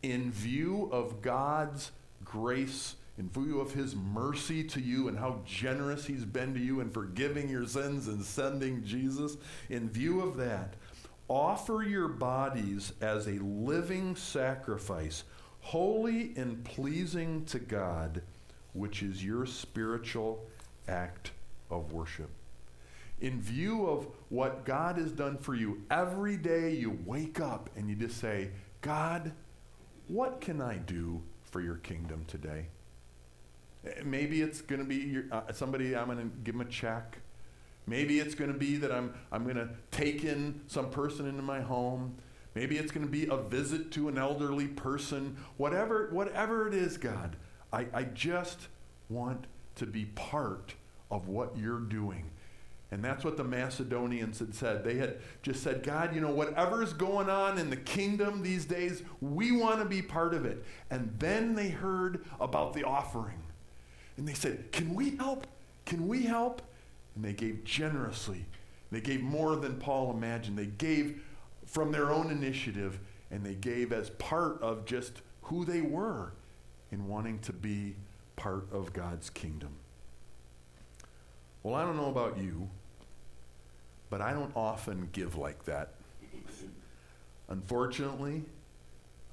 in 0.02 0.32
view 0.32 0.90
of 0.92 1.22
God's 1.22 1.92
grace, 2.26 2.96
in 3.20 3.30
view 3.30 3.60
of 3.60 3.74
his 3.74 3.96
mercy 3.96 4.64
to 4.64 4.80
you 4.80 5.10
and 5.10 5.20
how 5.20 5.42
generous 5.46 6.06
he's 6.06 6.24
been 6.24 6.54
to 6.54 6.60
you 6.60 6.80
in 6.80 6.90
forgiving 6.90 7.50
your 7.50 7.68
sins 7.68 8.08
and 8.08 8.24
sending 8.24 8.82
Jesus, 8.86 9.36
in 9.70 9.90
view 9.90 10.22
of 10.22 10.38
that, 10.38 10.76
offer 11.28 11.84
your 11.84 12.08
bodies 12.08 12.94
as 13.02 13.28
a 13.28 13.34
living 13.44 14.16
sacrifice 14.16 15.26
holy 15.60 16.32
and 16.38 16.64
pleasing 16.64 17.44
to 17.44 17.60
God, 17.60 18.22
which 18.72 19.04
is 19.04 19.24
your 19.24 19.46
spiritual 19.46 20.46
act 20.88 21.32
of 21.70 21.92
worship. 21.92 22.30
In 23.20 23.42
view 23.42 23.86
of 23.86 24.08
what 24.30 24.64
God 24.64 24.98
has 24.98 25.12
done 25.12 25.38
for 25.38 25.54
you, 25.54 25.82
every 25.92 26.38
day 26.38 26.72
you 26.72 26.98
wake 27.06 27.42
up 27.42 27.70
and 27.76 27.90
you 27.90 27.98
just 27.98 28.18
say, 28.18 28.52
God, 28.80 29.34
what 30.08 30.40
can 30.40 30.62
I 30.62 30.78
do 30.78 31.22
for 31.44 31.60
your 31.60 31.76
kingdom 31.76 32.24
today? 32.26 32.68
Maybe 34.04 34.42
it's 34.42 34.62
going 34.62 34.82
to 34.82 34.88
be 34.88 34.96
your, 34.96 35.24
uh, 35.32 35.54
somebody, 35.54 35.96
I'm 35.96 36.08
going 36.08 36.18
to 36.18 36.36
give 36.44 36.58
them 36.58 36.68
a 36.68 36.70
check. 36.70 37.20
Maybe 37.88 38.20
it's 38.20 38.36
going 38.36 38.52
to 38.52 38.58
be 38.58 38.78
that 38.78 38.92
I'm, 38.92 39.14
I'm 39.32 39.44
going 39.44 39.56
to 39.56 39.70
take 39.92 40.24
in 40.24 40.62
some 40.68 40.90
person 40.90 41.28
into 41.28 41.42
my 41.42 41.62
home. 41.62 42.18
Maybe 42.56 42.78
it's 42.78 42.92
going 42.92 43.06
to 43.06 43.12
be 43.12 43.28
a 43.28 43.38
visit 43.38 43.92
to 43.94 44.10
an 44.10 44.18
elderly 44.18 44.68
person. 44.68 45.38
Whatever, 45.58 46.10
whatever 46.12 46.68
it 46.68 46.74
is, 46.74 46.98
God, 46.98 47.38
I, 47.72 47.88
I 47.94 48.04
just 48.04 48.68
want 49.08 49.48
to 49.76 49.86
be 49.86 50.06
part 50.06 50.76
of 51.10 51.28
what 51.28 51.58
you're 51.58 51.80
doing. 51.80 52.32
And 52.92 53.04
that's 53.04 53.24
what 53.24 53.38
the 53.38 53.44
Macedonians 53.44 54.40
had 54.40 54.56
said. 54.56 54.84
They 54.84 54.96
had 54.96 55.18
just 55.44 55.62
said, 55.62 55.84
God, 55.84 56.16
you 56.16 56.22
know, 56.22 56.32
whatever's 56.32 56.92
going 56.92 57.30
on 57.30 57.60
in 57.60 57.70
the 57.70 57.78
kingdom 57.78 58.42
these 58.42 58.66
days, 58.66 59.04
we 59.22 59.52
want 59.52 59.80
to 59.80 59.86
be 59.86 60.02
part 60.02 60.34
of 60.34 60.46
it. 60.46 60.64
And 60.90 61.14
then 61.20 61.54
they 61.54 61.70
heard 61.70 62.26
about 62.40 62.74
the 62.74 62.84
offering. 62.84 63.44
And 64.20 64.28
they 64.28 64.34
said, 64.34 64.74
Can 64.74 64.94
we 64.94 65.16
help? 65.16 65.48
Can 65.86 66.10
we 66.10 66.24
help? 66.24 66.62
And 67.16 67.24
they 67.24 67.32
gave 67.32 67.64
generously. 67.64 68.46
They 68.92 69.00
gave 69.00 69.22
more 69.22 69.56
than 69.56 69.78
Paul 69.78 70.12
imagined. 70.12 70.58
They 70.58 70.66
gave 70.66 71.24
from 71.66 71.94
their 71.94 72.12
own 72.12 72.30
initiative, 72.30 73.00
and 73.32 73.46
they 73.46 73.54
gave 73.56 73.94
as 73.94 74.10
part 74.12 74.62
of 74.62 74.84
just 74.84 75.22
who 75.44 75.64
they 75.64 75.80
were 75.80 76.34
in 76.92 77.08
wanting 77.08 77.40
to 77.40 77.54
be 77.54 77.96
part 78.36 78.68
of 78.74 78.92
God's 78.92 79.30
kingdom. 79.30 79.70
Well, 81.64 81.76
I 81.76 81.86
don't 81.86 81.96
know 81.96 82.10
about 82.10 82.38
you, 82.38 82.70
but 84.10 84.20
I 84.20 84.34
don't 84.34 84.52
often 84.54 85.08
give 85.14 85.38
like 85.38 85.64
that. 85.64 85.94
Unfortunately, 87.48 88.44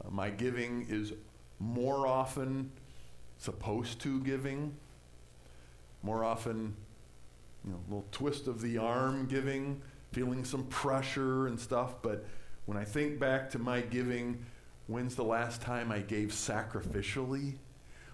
uh, 0.04 0.10
my 0.10 0.30
giving 0.30 0.86
is 0.88 1.12
more 1.58 2.06
often 2.06 2.70
supposed 3.38 4.00
to 4.00 4.20
giving, 4.20 4.76
more 6.02 6.24
often, 6.24 6.74
you 7.64 7.72
know, 7.72 7.78
a 7.78 7.88
little 7.88 8.08
twist 8.12 8.46
of 8.46 8.60
the 8.60 8.78
arm 8.78 9.26
giving, 9.26 9.82
feeling 10.12 10.44
some 10.44 10.64
pressure 10.66 11.46
and 11.46 11.58
stuff. 11.58 12.00
But 12.02 12.24
when 12.66 12.78
I 12.78 12.84
think 12.84 13.18
back 13.18 13.50
to 13.50 13.58
my 13.58 13.80
giving, 13.80 14.44
when's 14.86 15.14
the 15.14 15.24
last 15.24 15.60
time 15.62 15.90
I 15.90 15.98
gave 15.98 16.28
sacrificially? 16.28 17.56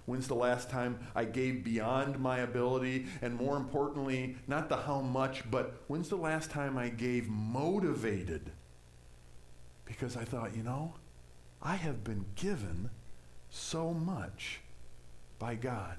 When's 0.05 0.27
the 0.27 0.35
last 0.35 0.69
time 0.69 0.99
I 1.15 1.25
gave 1.25 1.63
beyond 1.63 2.19
my 2.19 2.39
ability? 2.39 3.07
And 3.21 3.35
more 3.35 3.57
importantly, 3.57 4.37
not 4.49 4.69
the 4.69 4.77
how 4.77 5.01
much, 5.01 5.49
but 5.49 5.81
when's 5.87 6.09
the 6.09 6.17
last 6.17 6.51
time 6.51 6.77
I 6.77 6.89
gave 6.89 7.29
motivated? 7.29 8.51
Because 9.85 10.17
I 10.17 10.25
thought, 10.25 10.57
you 10.57 10.65
know, 10.65 10.95
I 11.63 11.77
have 11.77 12.03
been 12.03 12.25
given 12.35 12.91
so 13.49 13.93
much 13.95 14.62
by 15.43 15.57
God. 15.57 15.97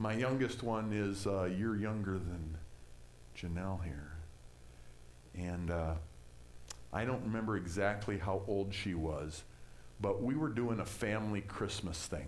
My 0.00 0.14
youngest 0.14 0.64
one 0.64 0.92
is 0.92 1.26
a 1.26 1.48
year 1.56 1.76
younger 1.76 2.14
than 2.14 2.58
Janelle 3.38 3.84
here. 3.84 4.14
And 5.36 5.70
uh, 5.70 5.94
I 6.92 7.04
don't 7.04 7.22
remember 7.22 7.56
exactly 7.56 8.18
how 8.18 8.42
old 8.48 8.74
she 8.74 8.94
was, 8.94 9.44
but 10.00 10.20
we 10.20 10.34
were 10.34 10.48
doing 10.48 10.80
a 10.80 10.84
family 10.84 11.42
Christmas 11.42 12.04
thing. 12.04 12.26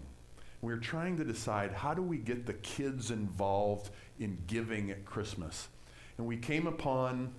We 0.60 0.72
were 0.72 0.78
trying 0.78 1.16
to 1.16 1.24
decide 1.24 1.72
how 1.72 1.94
do 1.94 2.02
we 2.02 2.18
get 2.18 2.46
the 2.46 2.54
kids 2.54 3.10
involved 3.10 3.90
in 4.20 4.38
giving 4.46 4.92
at 4.92 5.04
Christmas. 5.04 5.66
And 6.16 6.28
we 6.28 6.36
came 6.36 6.68
upon 6.68 7.34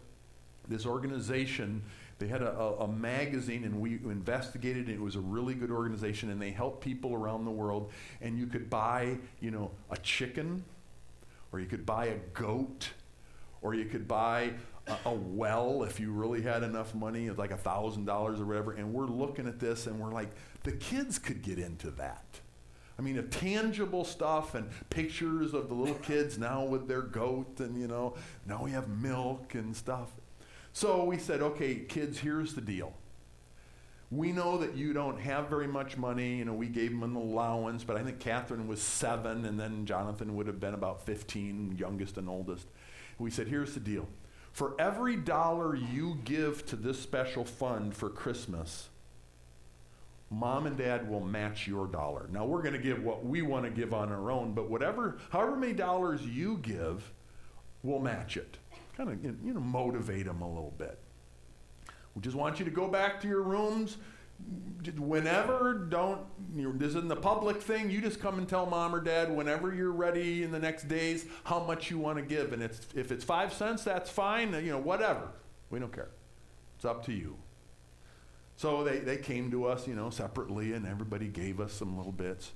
this 0.68 0.86
organization. 0.86 1.82
They 2.24 2.30
had 2.30 2.42
a, 2.42 2.58
a, 2.58 2.84
a 2.84 2.88
magazine, 2.88 3.66
and 3.66 3.82
we 3.82 3.96
investigated. 4.06 4.88
It 4.88 5.02
was 5.02 5.18
a 5.18 5.20
really 5.20 5.56
good 5.56 5.72
organization, 5.72 6.30
and 6.30 6.42
they 6.42 6.52
helped 6.52 6.80
people 6.80 7.14
around 7.14 7.44
the 7.44 7.52
world. 7.52 7.92
And 8.22 8.40
you 8.40 8.48
could 8.48 8.70
buy, 8.70 9.18
you 9.42 9.52
know, 9.52 9.72
a 9.92 9.98
chicken, 9.98 10.64
or 11.52 11.60
you 11.60 11.66
could 11.66 11.86
buy 11.86 12.06
a 12.06 12.18
goat, 12.34 12.92
or 13.62 13.74
you 13.74 13.84
could 13.84 14.08
buy 14.08 14.54
a, 14.88 14.96
a 15.08 15.14
well 15.14 15.84
if 15.84 16.00
you 16.00 16.14
really 16.14 16.42
had 16.42 16.64
enough 16.64 16.96
money, 16.96 17.30
like 17.30 17.52
a 17.52 17.58
thousand 17.58 18.06
dollars 18.06 18.40
or 18.40 18.46
whatever. 18.46 18.72
And 18.72 18.94
we're 18.94 19.08
looking 19.08 19.46
at 19.46 19.60
this 19.60 19.86
and 19.86 20.00
we're 20.00 20.14
like, 20.14 20.30
the 20.64 20.72
kids 20.72 21.20
could 21.20 21.42
get 21.42 21.60
into 21.60 21.92
that. 21.92 22.24
I 22.98 23.02
mean, 23.02 23.18
a 23.18 23.24
tangible 23.24 24.06
stuff 24.06 24.56
and 24.56 24.70
pictures 24.90 25.54
of 25.54 25.68
the 25.68 25.76
little 25.76 25.96
kids 25.96 26.38
now 26.38 26.64
with 26.64 26.88
their 26.88 27.02
goat, 27.02 27.60
and 27.60 27.78
you 27.78 27.88
know, 27.88 28.16
now 28.46 28.64
we 28.64 28.72
have 28.72 28.88
milk 28.88 29.56
and 29.56 29.76
stuff. 29.76 30.12
So 30.74 31.04
we 31.04 31.20
said, 31.20 31.42
okay, 31.42 31.76
kids, 31.76 32.20
here's 32.20 32.56
the 32.56 32.62
deal. 32.62 32.94
We 34.10 34.32
know 34.32 34.58
that 34.58 34.76
you 34.76 34.92
don't 34.94 35.20
have 35.20 35.48
very 35.48 35.68
much 35.68 35.98
money. 35.98 36.38
You 36.38 36.46
know, 36.46 36.54
we 36.54 36.68
gave 36.68 36.92
them 36.92 37.04
an 37.04 37.16
allowance, 37.16 37.84
but 37.84 37.96
I 37.96 38.04
think 38.04 38.20
Catherine 38.20 38.68
was 38.68 38.82
seven, 38.82 39.46
and 39.46 39.60
then 39.60 39.86
Jonathan 39.86 40.36
would 40.36 40.48
have 40.48 40.60
been 40.60 40.74
about 40.74 41.06
15, 41.06 41.78
youngest 41.78 42.18
and 42.18 42.28
oldest. 42.28 42.68
We 43.20 43.30
said, 43.30 43.48
here's 43.48 43.76
the 43.76 43.80
deal. 43.80 44.08
For 44.52 44.76
every 44.80 45.16
dollar 45.16 45.76
you 45.76 46.20
give 46.26 46.66
to 46.68 46.76
this 46.76 47.00
special 47.00 47.46
fund 47.46 47.96
for 47.96 48.10
Christmas, 48.10 48.90
mom 50.30 50.66
and 50.66 50.78
dad 50.78 51.10
will 51.10 51.22
match 51.22 51.68
your 51.68 51.88
dollar. 51.88 52.28
Now 52.32 52.46
we're 52.46 52.62
going 52.62 52.74
to 52.74 52.80
give 52.80 53.04
what 53.04 53.26
we 53.26 53.42
want 53.42 53.66
to 53.66 53.72
give 53.72 53.94
on 53.94 54.12
our 54.12 54.32
own, 54.32 54.54
but 54.54 54.70
whatever, 54.70 55.18
however 55.32 55.56
many 55.56 55.74
dollars 55.74 56.24
you 56.24 56.58
give, 56.58 57.12
we'll 57.82 58.00
match 58.00 58.38
it. 58.38 58.58
Kind 58.96 59.10
of, 59.10 59.24
you 59.24 59.54
know, 59.54 59.60
motivate 59.60 60.26
them 60.26 60.42
a 60.42 60.48
little 60.48 60.74
bit. 60.78 61.00
We 62.16 62.22
just 62.22 62.36
want 62.36 62.60
you 62.60 62.66
to 62.66 62.72
go 62.72 62.88
back 62.88 63.22
to 63.22 63.28
your 63.28 63.42
rooms, 63.42 63.98
whenever 64.98 65.74
don't 65.74 66.22
you 66.56 66.74
this 66.76 66.90
isn't 66.90 67.08
the 67.08 67.16
public 67.16 67.62
thing 67.62 67.90
you 67.90 68.02
just 68.02 68.20
come 68.20 68.38
and 68.38 68.50
tell 68.50 68.66
mom 68.66 68.94
or 68.94 69.00
dad 69.00 69.34
whenever 69.34 69.74
you're 69.74 69.92
ready 69.92 70.44
in 70.44 70.52
the 70.52 70.60
next 70.60 70.90
days 70.90 71.26
how 71.46 71.60
much 71.64 71.90
you 71.90 71.98
want 71.98 72.18
to 72.18 72.24
give 72.24 72.52
and 72.52 72.62
it's 72.62 72.82
if 72.94 73.12
it's 73.12 73.24
five 73.24 73.54
cents 73.54 73.84
that's 73.84 74.10
fine 74.10 74.54
you 74.54 74.72
know 74.72 74.80
whatever. 74.80 75.30
We 75.70 75.80
don't 75.80 75.94
care. 75.94 76.10
It's 76.76 76.86
up 76.86 77.06
to 77.06 77.14
you. 77.14 77.38
So 78.56 78.84
they, 78.84 79.00
they 79.00 79.18
came 79.18 79.50
to 79.52 79.66
us 79.66 79.88
you 79.88 79.96
know 79.96 80.10
separately 80.10 80.74
and 80.74 80.86
everybody 80.86 81.28
gave 81.28 81.60
us 81.60 81.72
some 81.74 81.96
little 81.96 82.12
bits. 82.12 82.52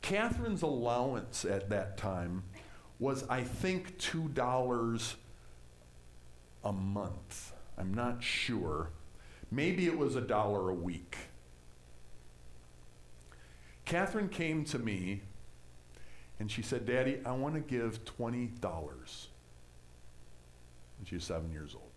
Catherine's 0.00 0.62
allowance 0.62 1.44
at 1.44 1.68
that 1.70 1.96
time 1.96 2.44
was 2.98 3.24
i 3.28 3.42
think 3.42 3.98
two 3.98 4.28
dollars 4.28 5.16
a 6.64 6.72
month 6.72 7.52
i'm 7.78 7.92
not 7.92 8.22
sure 8.22 8.90
Maybe 9.52 9.84
it 9.86 9.98
was 9.98 10.16
a 10.16 10.20
dollar 10.22 10.70
a 10.70 10.74
week. 10.74 11.14
Catherine 13.84 14.30
came 14.30 14.64
to 14.64 14.78
me 14.78 15.20
and 16.40 16.50
she 16.50 16.62
said, 16.62 16.86
Daddy, 16.86 17.20
I 17.26 17.32
want 17.32 17.54
to 17.56 17.60
give 17.60 18.02
$20. 18.06 18.48
And 20.98 21.06
she 21.06 21.16
was 21.16 21.24
seven 21.24 21.52
years 21.52 21.74
old. 21.74 21.90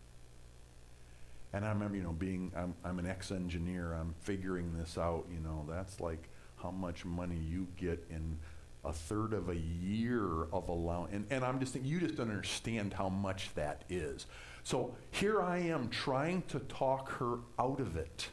And 1.54 1.64
I 1.64 1.70
remember, 1.70 1.96
you 1.96 2.04
know, 2.04 2.12
being, 2.12 2.52
I'm, 2.58 2.76
I'm 2.84 3.00
an 3.00 3.08
ex 3.08 3.32
engineer, 3.32 3.94
I'm 3.94 4.14
figuring 4.20 4.78
this 4.78 4.98
out, 4.98 5.26
you 5.32 5.40
know, 5.40 5.66
that's 5.70 6.02
like 6.02 6.28
how 6.62 6.72
much 6.72 7.06
money 7.06 7.38
you 7.38 7.68
get 7.78 8.06
in 8.10 8.38
a 8.84 8.92
third 8.92 9.32
of 9.32 9.48
a 9.48 9.56
year 9.56 10.44
of 10.52 10.68
allowance. 10.68 11.14
And, 11.14 11.26
and 11.30 11.46
I'm 11.46 11.62
just 11.62 11.72
thinking, 11.72 11.90
you 11.90 12.02
just 12.02 12.18
don't 12.18 12.30
understand 12.30 12.94
how 12.94 13.08
much 13.08 13.54
that 13.56 13.86
is. 13.90 14.26
So 14.66 14.96
here 15.12 15.44
I 15.44 15.60
am 15.60 15.90
trying 15.90 16.42
to 16.48 16.58
talk 16.60 17.12
her 17.20 17.38
out 17.60 17.80
of 17.80 17.98
it. 17.98 18.30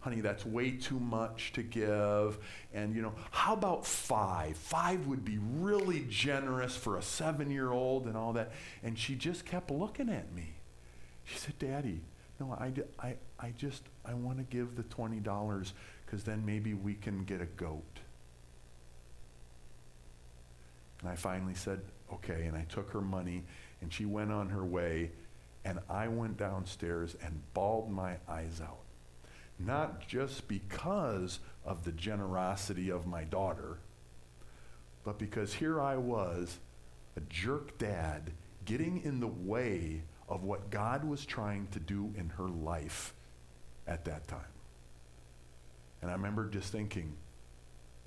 Honey, 0.00 0.22
that's 0.22 0.46
way 0.46 0.70
too 0.70 0.98
much 0.98 1.52
to 1.52 1.62
give. 1.62 2.38
And, 2.72 2.96
you 2.96 3.02
know, 3.02 3.12
how 3.30 3.52
about 3.52 3.84
five? 3.84 4.56
Five 4.56 5.06
would 5.06 5.26
be 5.26 5.38
really 5.38 6.06
generous 6.08 6.74
for 6.74 6.96
a 6.96 7.02
seven 7.02 7.50
year 7.50 7.70
old 7.70 8.06
and 8.06 8.16
all 8.16 8.32
that. 8.32 8.52
And 8.82 8.98
she 8.98 9.14
just 9.14 9.44
kept 9.44 9.70
looking 9.70 10.08
at 10.08 10.32
me. 10.32 10.54
She 11.24 11.36
said, 11.36 11.58
Daddy, 11.58 12.00
no, 12.40 12.52
I, 12.52 12.72
I, 12.98 13.16
I 13.38 13.52
just, 13.58 13.82
I 14.06 14.14
want 14.14 14.38
to 14.38 14.44
give 14.44 14.76
the 14.76 14.84
$20 14.84 15.72
because 16.06 16.24
then 16.24 16.46
maybe 16.46 16.72
we 16.72 16.94
can 16.94 17.24
get 17.24 17.42
a 17.42 17.46
goat. 17.46 17.98
And 21.02 21.10
I 21.10 21.14
finally 21.14 21.54
said, 21.54 21.82
okay. 22.10 22.46
And 22.46 22.56
I 22.56 22.62
took 22.70 22.90
her 22.92 23.02
money 23.02 23.44
and 23.82 23.92
she 23.92 24.06
went 24.06 24.32
on 24.32 24.48
her 24.48 24.64
way. 24.64 25.10
And 25.64 25.80
I 25.88 26.08
went 26.08 26.36
downstairs 26.36 27.16
and 27.22 27.40
bawled 27.54 27.90
my 27.90 28.16
eyes 28.28 28.60
out. 28.62 28.80
Not 29.58 30.06
just 30.06 30.46
because 30.48 31.38
of 31.64 31.84
the 31.84 31.92
generosity 31.92 32.90
of 32.90 33.06
my 33.06 33.24
daughter, 33.24 33.78
but 35.04 35.18
because 35.18 35.54
here 35.54 35.80
I 35.80 35.96
was, 35.96 36.58
a 37.16 37.20
jerk 37.20 37.78
dad, 37.78 38.32
getting 38.64 39.02
in 39.02 39.20
the 39.20 39.28
way 39.28 40.02
of 40.28 40.42
what 40.42 40.70
God 40.70 41.04
was 41.04 41.24
trying 41.24 41.68
to 41.68 41.78
do 41.78 42.12
in 42.16 42.30
her 42.30 42.48
life 42.48 43.14
at 43.86 44.04
that 44.06 44.26
time. 44.26 44.40
And 46.02 46.10
I 46.10 46.14
remember 46.14 46.48
just 46.48 46.72
thinking, 46.72 47.14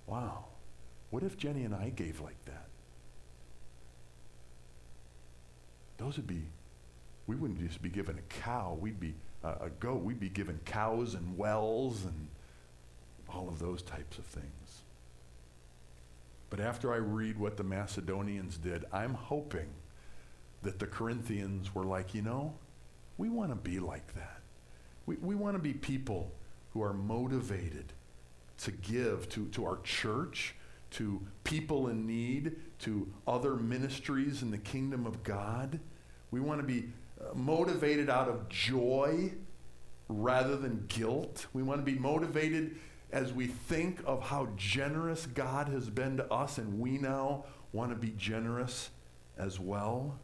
wow, 0.05 0.45
what 1.09 1.23
if 1.23 1.37
Jenny 1.37 1.63
and 1.63 1.73
I 1.73 1.89
gave 1.89 2.19
like 2.19 2.43
that? 2.45 2.67
Those 5.97 6.17
would 6.17 6.27
be, 6.27 6.43
we 7.27 7.35
wouldn't 7.35 7.59
just 7.59 7.81
be 7.81 7.89
given 7.89 8.17
a 8.17 8.41
cow, 8.41 8.77
we'd 8.79 8.99
be 8.99 9.13
uh, 9.43 9.55
a 9.61 9.69
goat, 9.69 10.01
we'd 10.03 10.19
be 10.19 10.29
given 10.29 10.59
cows 10.65 11.13
and 11.13 11.37
wells 11.37 12.05
and 12.05 12.27
all 13.29 13.47
of 13.49 13.59
those 13.59 13.81
types 13.81 14.17
of 14.17 14.25
things. 14.25 14.81
But 16.49 16.61
after 16.61 16.93
I 16.93 16.97
read 16.97 17.37
what 17.37 17.57
the 17.57 17.63
Macedonians 17.63 18.57
did, 18.57 18.85
I'm 18.93 19.13
hoping 19.13 19.67
that 20.63 20.79
the 20.79 20.87
Corinthians 20.87 21.75
were 21.75 21.83
like, 21.83 22.15
you 22.15 22.21
know, 22.21 22.53
we 23.17 23.29
want 23.29 23.51
to 23.51 23.55
be 23.55 23.79
like 23.79 24.15
that. 24.15 24.41
We, 25.05 25.15
we 25.17 25.35
want 25.35 25.55
to 25.55 25.61
be 25.61 25.73
people 25.73 26.31
who 26.71 26.81
are 26.81 26.93
motivated 26.93 27.93
to 28.59 28.71
give 28.71 29.29
to, 29.29 29.45
to 29.49 29.65
our 29.65 29.79
church, 29.83 30.55
to 30.91 31.21
people 31.43 31.87
in 31.87 32.07
need, 32.07 32.55
to 32.79 33.11
other 33.27 33.55
ministries 33.55 34.41
in 34.41 34.51
the 34.51 34.57
kingdom 34.57 35.05
of 35.05 35.23
God. 35.23 35.79
We 36.31 36.39
want 36.39 36.61
to 36.61 36.65
be 36.65 36.89
motivated 37.33 38.09
out 38.09 38.27
of 38.27 38.49
joy 38.49 39.33
rather 40.09 40.55
than 40.55 40.85
guilt. 40.87 41.47
We 41.53 41.63
want 41.63 41.85
to 41.85 41.91
be 41.91 41.99
motivated 41.99 42.77
as 43.11 43.33
we 43.33 43.47
think 43.47 44.01
of 44.05 44.21
how 44.21 44.49
generous 44.55 45.25
God 45.25 45.69
has 45.69 45.89
been 45.89 46.17
to 46.17 46.31
us, 46.31 46.57
and 46.57 46.79
we 46.79 46.97
now 46.97 47.45
want 47.71 47.91
to 47.91 47.95
be 47.95 48.11
generous 48.11 48.89
as 49.37 49.59
well. 49.59 50.19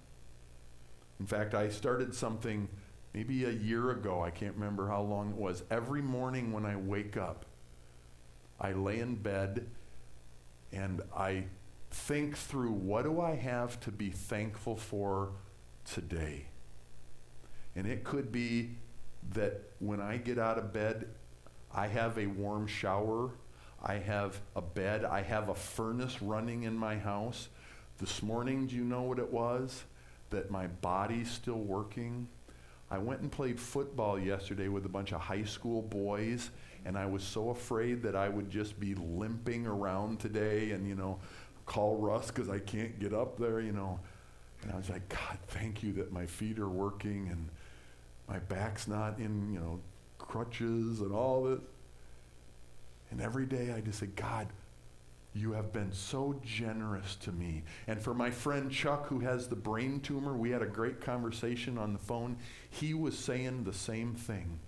In 1.20 1.26
fact, 1.26 1.54
I 1.54 1.70
started 1.70 2.14
something 2.14 2.68
maybe 3.14 3.46
a 3.46 3.52
year 3.52 3.92
ago. 3.92 4.22
I 4.22 4.32
can't 4.32 4.56
remember 4.56 4.88
how 4.88 5.02
long 5.02 5.32
it 5.32 5.38
was. 5.38 5.64
Every 5.70 6.02
morning 6.02 6.52
when 6.52 6.66
I 6.66 6.76
wake 6.76 7.16
up, 7.16 7.46
I 8.60 8.74
lay 8.74 9.00
in 9.00 9.16
bed 9.16 9.68
and 10.72 11.02
I 11.16 11.46
think 11.92 12.36
through 12.36 12.72
what 12.72 13.04
do 13.04 13.22
I 13.22 13.36
have 13.36 13.80
to 13.82 13.92
be 13.92 14.10
thankful 14.10 14.76
for 14.76 15.34
today? 15.86 16.48
And 17.76 17.88
it 17.88 18.04
could 18.04 18.32
be 18.32 18.72
that 19.34 19.62
when 19.80 20.00
I 20.00 20.18
get 20.18 20.38
out 20.38 20.58
of 20.58 20.74
bed, 20.74 21.08
I 21.74 21.88
have 21.88 22.18
a 22.18 22.28
warm 22.28 22.68
shower, 22.68 23.32
I 23.82 23.96
have 23.96 24.40
a 24.56 24.62
bed, 24.62 25.06
I 25.06 25.22
have 25.22 25.50
a 25.50 25.56
furnace 25.56 26.22
running 26.22 26.64
in 26.64 26.78
my 26.78 26.98
house. 26.98 27.50
This 28.00 28.22
morning, 28.22 28.68
do 28.68 28.76
you 28.76 28.84
know 28.84 29.02
what 29.02 29.20
it 29.20 29.32
was? 29.32 29.84
That 30.30 30.52
my 30.52 30.68
body's 30.68 31.32
still 31.32 31.60
working. 31.60 32.28
I 32.92 33.00
went 33.00 33.22
and 33.22 33.32
played 33.32 33.60
football 33.60 34.20
yesterday 34.20 34.68
with 34.68 34.86
a 34.86 34.90
bunch 34.90 35.14
of 35.14 35.22
high 35.22 35.46
school 35.46 35.82
boys, 35.82 36.52
and 36.86 36.98
I 36.98 37.08
was 37.08 37.24
so 37.24 37.50
afraid 37.50 38.04
that 38.04 38.16
I 38.16 38.30
would 38.30 38.50
just 38.50 38.80
be 38.80 38.94
limping 38.96 39.66
around 39.66 40.20
today 40.20 40.72
and, 40.72 40.88
you 40.88 40.96
know, 40.96 41.20
call 41.66 41.98
Russ 41.98 42.28
because 42.28 42.50
I 42.50 42.60
can't 42.60 43.00
get 43.00 43.14
up 43.14 43.38
there, 43.38 43.62
you 43.62 43.72
know. 43.72 44.00
And 44.62 44.72
I 44.72 44.78
was 44.78 44.90
like, 44.90 45.08
God, 45.10 45.38
thank 45.48 45.82
you 45.82 45.92
that 45.94 46.12
my 46.12 46.26
feet 46.26 46.60
are 46.60 46.70
working 46.70 47.30
and 47.32 47.50
my 48.28 48.40
back's 48.40 48.88
not 48.88 49.20
in, 49.20 49.54
you 49.54 49.60
know, 49.60 49.80
crutches 50.18 51.02
and 51.02 51.12
all 51.12 51.44
this. 51.44 51.60
And 53.12 53.22
every 53.22 53.46
day 53.46 53.72
I 53.72 53.82
just 53.82 54.00
say, 54.00 54.08
God, 54.08 54.48
you 55.36 55.52
have 55.54 55.74
been 55.74 55.92
so 55.92 56.40
generous 56.44 57.16
to 57.18 57.32
me. 57.32 57.64
And 57.88 58.02
for 58.02 58.14
my 58.14 58.30
friend 58.30 58.72
Chuck, 58.72 59.08
who 59.08 59.20
has 59.20 59.48
the 59.48 59.56
brain 59.56 60.00
tumor, 60.00 60.34
we 60.34 60.52
had 60.52 60.62
a 60.62 60.68
great 60.68 61.02
conversation 61.02 61.78
on 61.78 61.94
the 61.94 62.00
phone. 62.00 62.38
He 62.70 62.94
was 62.94 63.18
saying 63.18 63.64
the 63.64 63.74
same 63.74 64.14
thing 64.16 64.60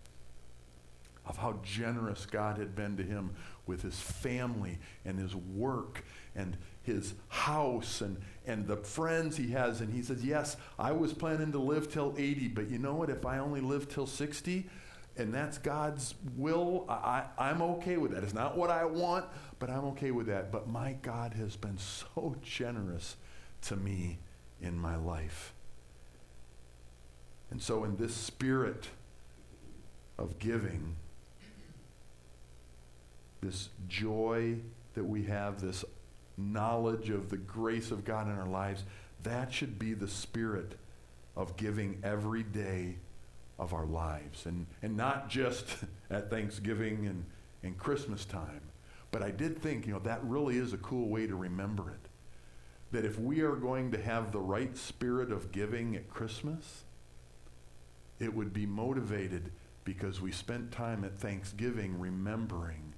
of 1.25 1.37
how 1.37 1.59
generous 1.63 2.25
God 2.25 2.57
had 2.57 2.75
been 2.75 2.97
to 2.97 3.03
him 3.03 3.31
with 3.65 3.81
his 3.81 3.99
family 3.99 4.77
and 5.05 5.19
his 5.19 5.35
work 5.35 6.03
and 6.35 6.57
his 6.85 7.13
house 7.27 8.01
and, 8.01 8.17
and 8.45 8.67
the 8.67 8.77
friends 8.77 9.37
he 9.37 9.51
has. 9.51 9.81
And 9.81 9.93
he 9.93 10.01
says, 10.01 10.23
Yes, 10.23 10.57
I 10.77 10.91
was 10.91 11.13
planning 11.13 11.51
to 11.51 11.59
live 11.59 11.91
till 11.91 12.13
80, 12.17 12.49
but 12.49 12.69
you 12.69 12.77
know 12.77 12.95
what? 12.95 13.09
If 13.09 13.25
I 13.25 13.39
only 13.39 13.61
live 13.61 13.89
till 13.89 14.07
60, 14.07 14.69
and 15.17 15.33
that's 15.33 15.57
God's 15.57 16.15
will, 16.35 16.85
I, 16.89 17.23
I'm 17.37 17.61
okay 17.61 17.97
with 17.97 18.11
that. 18.11 18.23
It's 18.23 18.33
not 18.33 18.57
what 18.57 18.69
I 18.69 18.83
want, 18.85 19.25
but 19.59 19.69
I'm 19.69 19.85
okay 19.85 20.11
with 20.11 20.27
that. 20.27 20.51
But 20.51 20.67
my 20.67 20.93
God 21.01 21.33
has 21.33 21.55
been 21.55 21.77
so 21.77 22.35
generous 22.41 23.15
to 23.63 23.75
me 23.75 24.19
in 24.61 24.77
my 24.77 24.95
life. 24.97 25.53
And 27.49 27.61
so, 27.61 27.85
in 27.85 27.95
this 27.95 28.13
spirit 28.13 28.89
of 30.17 30.39
giving, 30.39 30.97
this 33.41 33.69
joy 33.87 34.57
that 34.95 35.03
we 35.03 35.23
have, 35.23 35.61
this 35.61 35.85
knowledge 36.37 37.09
of 37.09 37.29
the 37.29 37.37
grace 37.37 37.91
of 37.91 38.05
God 38.05 38.27
in 38.27 38.37
our 38.37 38.47
lives, 38.47 38.83
that 39.23 39.53
should 39.53 39.79
be 39.79 39.93
the 39.93 40.07
spirit 40.07 40.77
of 41.35 41.57
giving 41.57 41.99
every 42.03 42.43
day 42.43 42.97
of 43.57 43.73
our 43.73 43.85
lives. 43.85 44.45
And, 44.45 44.67
and 44.81 44.95
not 44.95 45.29
just 45.29 45.65
at 46.09 46.29
Thanksgiving 46.29 47.07
and, 47.07 47.25
and 47.63 47.77
Christmas 47.77 48.25
time. 48.25 48.61
But 49.11 49.23
I 49.23 49.31
did 49.31 49.61
think, 49.61 49.87
you 49.87 49.93
know, 49.93 49.99
that 49.99 50.23
really 50.23 50.57
is 50.57 50.73
a 50.73 50.77
cool 50.77 51.07
way 51.07 51.27
to 51.27 51.35
remember 51.35 51.89
it. 51.89 52.09
That 52.91 53.05
if 53.05 53.19
we 53.19 53.41
are 53.41 53.55
going 53.55 53.91
to 53.91 54.01
have 54.01 54.31
the 54.31 54.39
right 54.39 54.75
spirit 54.77 55.31
of 55.31 55.51
giving 55.51 55.95
at 55.95 56.09
Christmas, 56.09 56.83
it 58.19 58.33
would 58.33 58.53
be 58.53 58.65
motivated 58.65 59.51
because 59.83 60.21
we 60.21 60.31
spent 60.31 60.71
time 60.71 61.03
at 61.03 61.19
Thanksgiving 61.19 61.99
remembering 61.99 62.93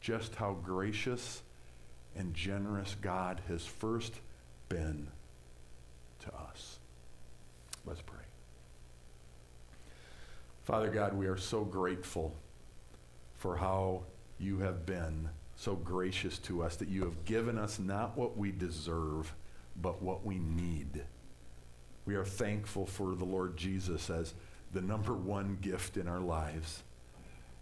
just 0.00 0.34
how 0.34 0.54
gracious 0.54 1.42
and 2.16 2.34
generous 2.34 2.96
God 3.00 3.40
has 3.48 3.64
first 3.64 4.20
been 4.68 5.08
to 6.20 6.34
us. 6.34 6.78
Let's 7.84 8.00
pray. 8.00 8.18
Father 10.62 10.88
God, 10.88 11.14
we 11.14 11.26
are 11.26 11.36
so 11.36 11.62
grateful 11.62 12.34
for 13.34 13.56
how 13.56 14.04
you 14.38 14.58
have 14.58 14.86
been 14.86 15.28
so 15.56 15.74
gracious 15.74 16.38
to 16.38 16.62
us, 16.62 16.76
that 16.76 16.88
you 16.88 17.02
have 17.02 17.24
given 17.24 17.58
us 17.58 17.78
not 17.78 18.16
what 18.16 18.36
we 18.36 18.50
deserve, 18.50 19.32
but 19.80 20.02
what 20.02 20.24
we 20.24 20.38
need. 20.38 21.04
We 22.06 22.14
are 22.16 22.24
thankful 22.24 22.86
for 22.86 23.14
the 23.14 23.24
Lord 23.24 23.56
Jesus 23.56 24.10
as 24.10 24.34
the 24.72 24.80
number 24.80 25.12
one 25.12 25.58
gift 25.60 25.96
in 25.96 26.08
our 26.08 26.20
lives, 26.20 26.82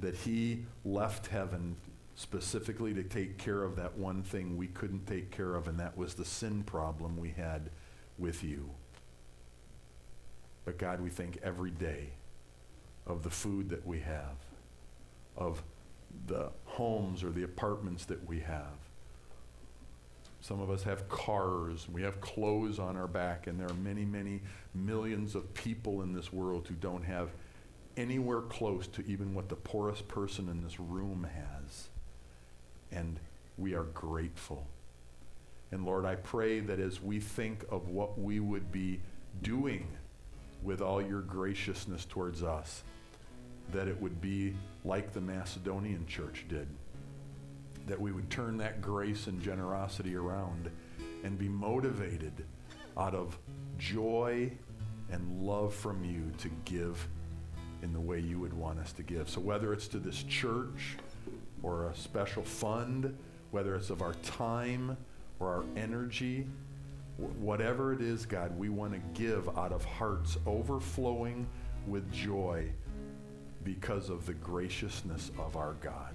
that 0.00 0.14
he 0.14 0.64
left 0.84 1.26
heaven 1.26 1.76
specifically 2.14 2.92
to 2.94 3.02
take 3.02 3.38
care 3.38 3.62
of 3.62 3.76
that 3.76 3.96
one 3.96 4.22
thing 4.22 4.56
we 4.56 4.66
couldn't 4.68 5.06
take 5.06 5.30
care 5.30 5.54
of, 5.54 5.68
and 5.68 5.78
that 5.80 5.96
was 5.96 6.14
the 6.14 6.24
sin 6.24 6.62
problem 6.62 7.16
we 7.16 7.30
had 7.30 7.70
with 8.18 8.44
you. 8.44 8.70
But 10.64 10.78
God, 10.78 11.00
we 11.00 11.10
think 11.10 11.38
every 11.42 11.70
day 11.70 12.10
of 13.06 13.22
the 13.22 13.30
food 13.30 13.70
that 13.70 13.86
we 13.86 14.00
have, 14.00 14.36
of 15.36 15.62
the 16.26 16.50
homes 16.64 17.24
or 17.24 17.30
the 17.30 17.42
apartments 17.42 18.04
that 18.04 18.28
we 18.28 18.40
have. 18.40 18.76
Some 20.40 20.60
of 20.60 20.70
us 20.70 20.82
have 20.82 21.08
cars, 21.08 21.88
we 21.90 22.02
have 22.02 22.20
clothes 22.20 22.78
on 22.78 22.96
our 22.96 23.06
back, 23.06 23.46
and 23.46 23.58
there 23.58 23.68
are 23.68 23.74
many, 23.74 24.04
many 24.04 24.42
millions 24.74 25.34
of 25.34 25.52
people 25.54 26.02
in 26.02 26.12
this 26.12 26.32
world 26.32 26.66
who 26.68 26.74
don't 26.74 27.04
have 27.04 27.30
anywhere 27.96 28.40
close 28.42 28.86
to 28.88 29.04
even 29.06 29.34
what 29.34 29.48
the 29.48 29.56
poorest 29.56 30.08
person 30.08 30.48
in 30.48 30.62
this 30.62 30.80
room 30.80 31.26
has. 31.32 31.88
And 32.93 33.18
we 33.59 33.74
are 33.74 33.84
grateful. 33.84 34.66
And 35.70 35.84
Lord, 35.84 36.05
I 36.05 36.16
pray 36.16 36.61
that 36.61 36.78
as 36.78 37.03
we 37.03 37.18
think 37.18 37.64
of 37.70 37.88
what 37.88 38.18
we 38.18 38.40
would 38.40 38.70
be 38.70 39.01
doing 39.43 39.88
with 40.62 40.80
all 40.80 41.03
your 41.03 41.22
graciousness 41.22 42.05
towards 42.05 42.43
us, 42.43 42.82
that 43.72 43.88
it 43.88 44.01
would 44.01 44.20
be 44.20 44.55
like 44.84 45.12
the 45.12 45.20
Macedonian 45.20 46.07
church 46.07 46.45
did 46.49 46.68
that 47.86 48.01
we 48.01 48.12
would 48.12 48.30
turn 48.30 48.57
that 48.59 48.80
grace 48.80 49.26
and 49.26 49.40
generosity 49.43 50.14
around 50.14 50.70
and 51.24 51.38
be 51.38 51.49
motivated 51.49 52.32
out 52.97 53.14
of 53.14 53.38
joy 53.78 54.51
and 55.11 55.43
love 55.43 55.74
from 55.74 56.05
you 56.05 56.32
to 56.38 56.49
give 56.64 57.07
in 57.82 57.93
the 57.93 58.01
way 58.01 58.20
you 58.20 58.38
would 58.38 58.53
want 58.53 58.78
us 58.78 58.93
to 58.93 59.03
give. 59.03 59.28
So, 59.28 59.40
whether 59.40 59.72
it's 59.72 59.88
to 59.88 59.99
this 59.99 60.22
church 60.24 60.97
or 61.62 61.88
a 61.88 61.94
special 61.94 62.42
fund, 62.42 63.16
whether 63.50 63.74
it's 63.76 63.90
of 63.90 64.02
our 64.02 64.14
time 64.14 64.96
or 65.40 65.48
our 65.48 65.64
energy, 65.76 66.46
whatever 67.16 67.92
it 67.92 68.00
is, 68.00 68.26
God, 68.26 68.56
we 68.58 68.68
want 68.68 68.92
to 68.92 69.20
give 69.20 69.48
out 69.56 69.72
of 69.72 69.84
hearts 69.84 70.36
overflowing 70.46 71.46
with 71.86 72.10
joy 72.12 72.70
because 73.64 74.08
of 74.08 74.26
the 74.26 74.34
graciousness 74.34 75.30
of 75.38 75.56
our 75.56 75.74
God. 75.80 76.14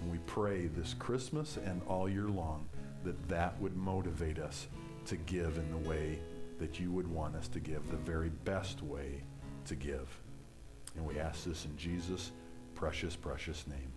And 0.00 0.10
we 0.10 0.18
pray 0.26 0.66
this 0.66 0.94
Christmas 0.94 1.58
and 1.64 1.80
all 1.88 2.08
year 2.08 2.28
long 2.28 2.66
that 3.04 3.28
that 3.28 3.60
would 3.60 3.76
motivate 3.76 4.38
us 4.38 4.66
to 5.06 5.16
give 5.16 5.58
in 5.58 5.70
the 5.70 5.88
way 5.88 6.18
that 6.58 6.80
you 6.80 6.90
would 6.90 7.08
want 7.08 7.36
us 7.36 7.48
to 7.48 7.60
give, 7.60 7.90
the 7.90 7.96
very 7.96 8.30
best 8.44 8.82
way 8.82 9.22
to 9.66 9.74
give. 9.74 10.08
And 10.96 11.04
we 11.04 11.18
ask 11.18 11.44
this 11.44 11.64
in 11.64 11.76
Jesus' 11.76 12.32
precious, 12.74 13.16
precious 13.16 13.66
name. 13.66 13.93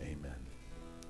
Amen. 0.00 0.45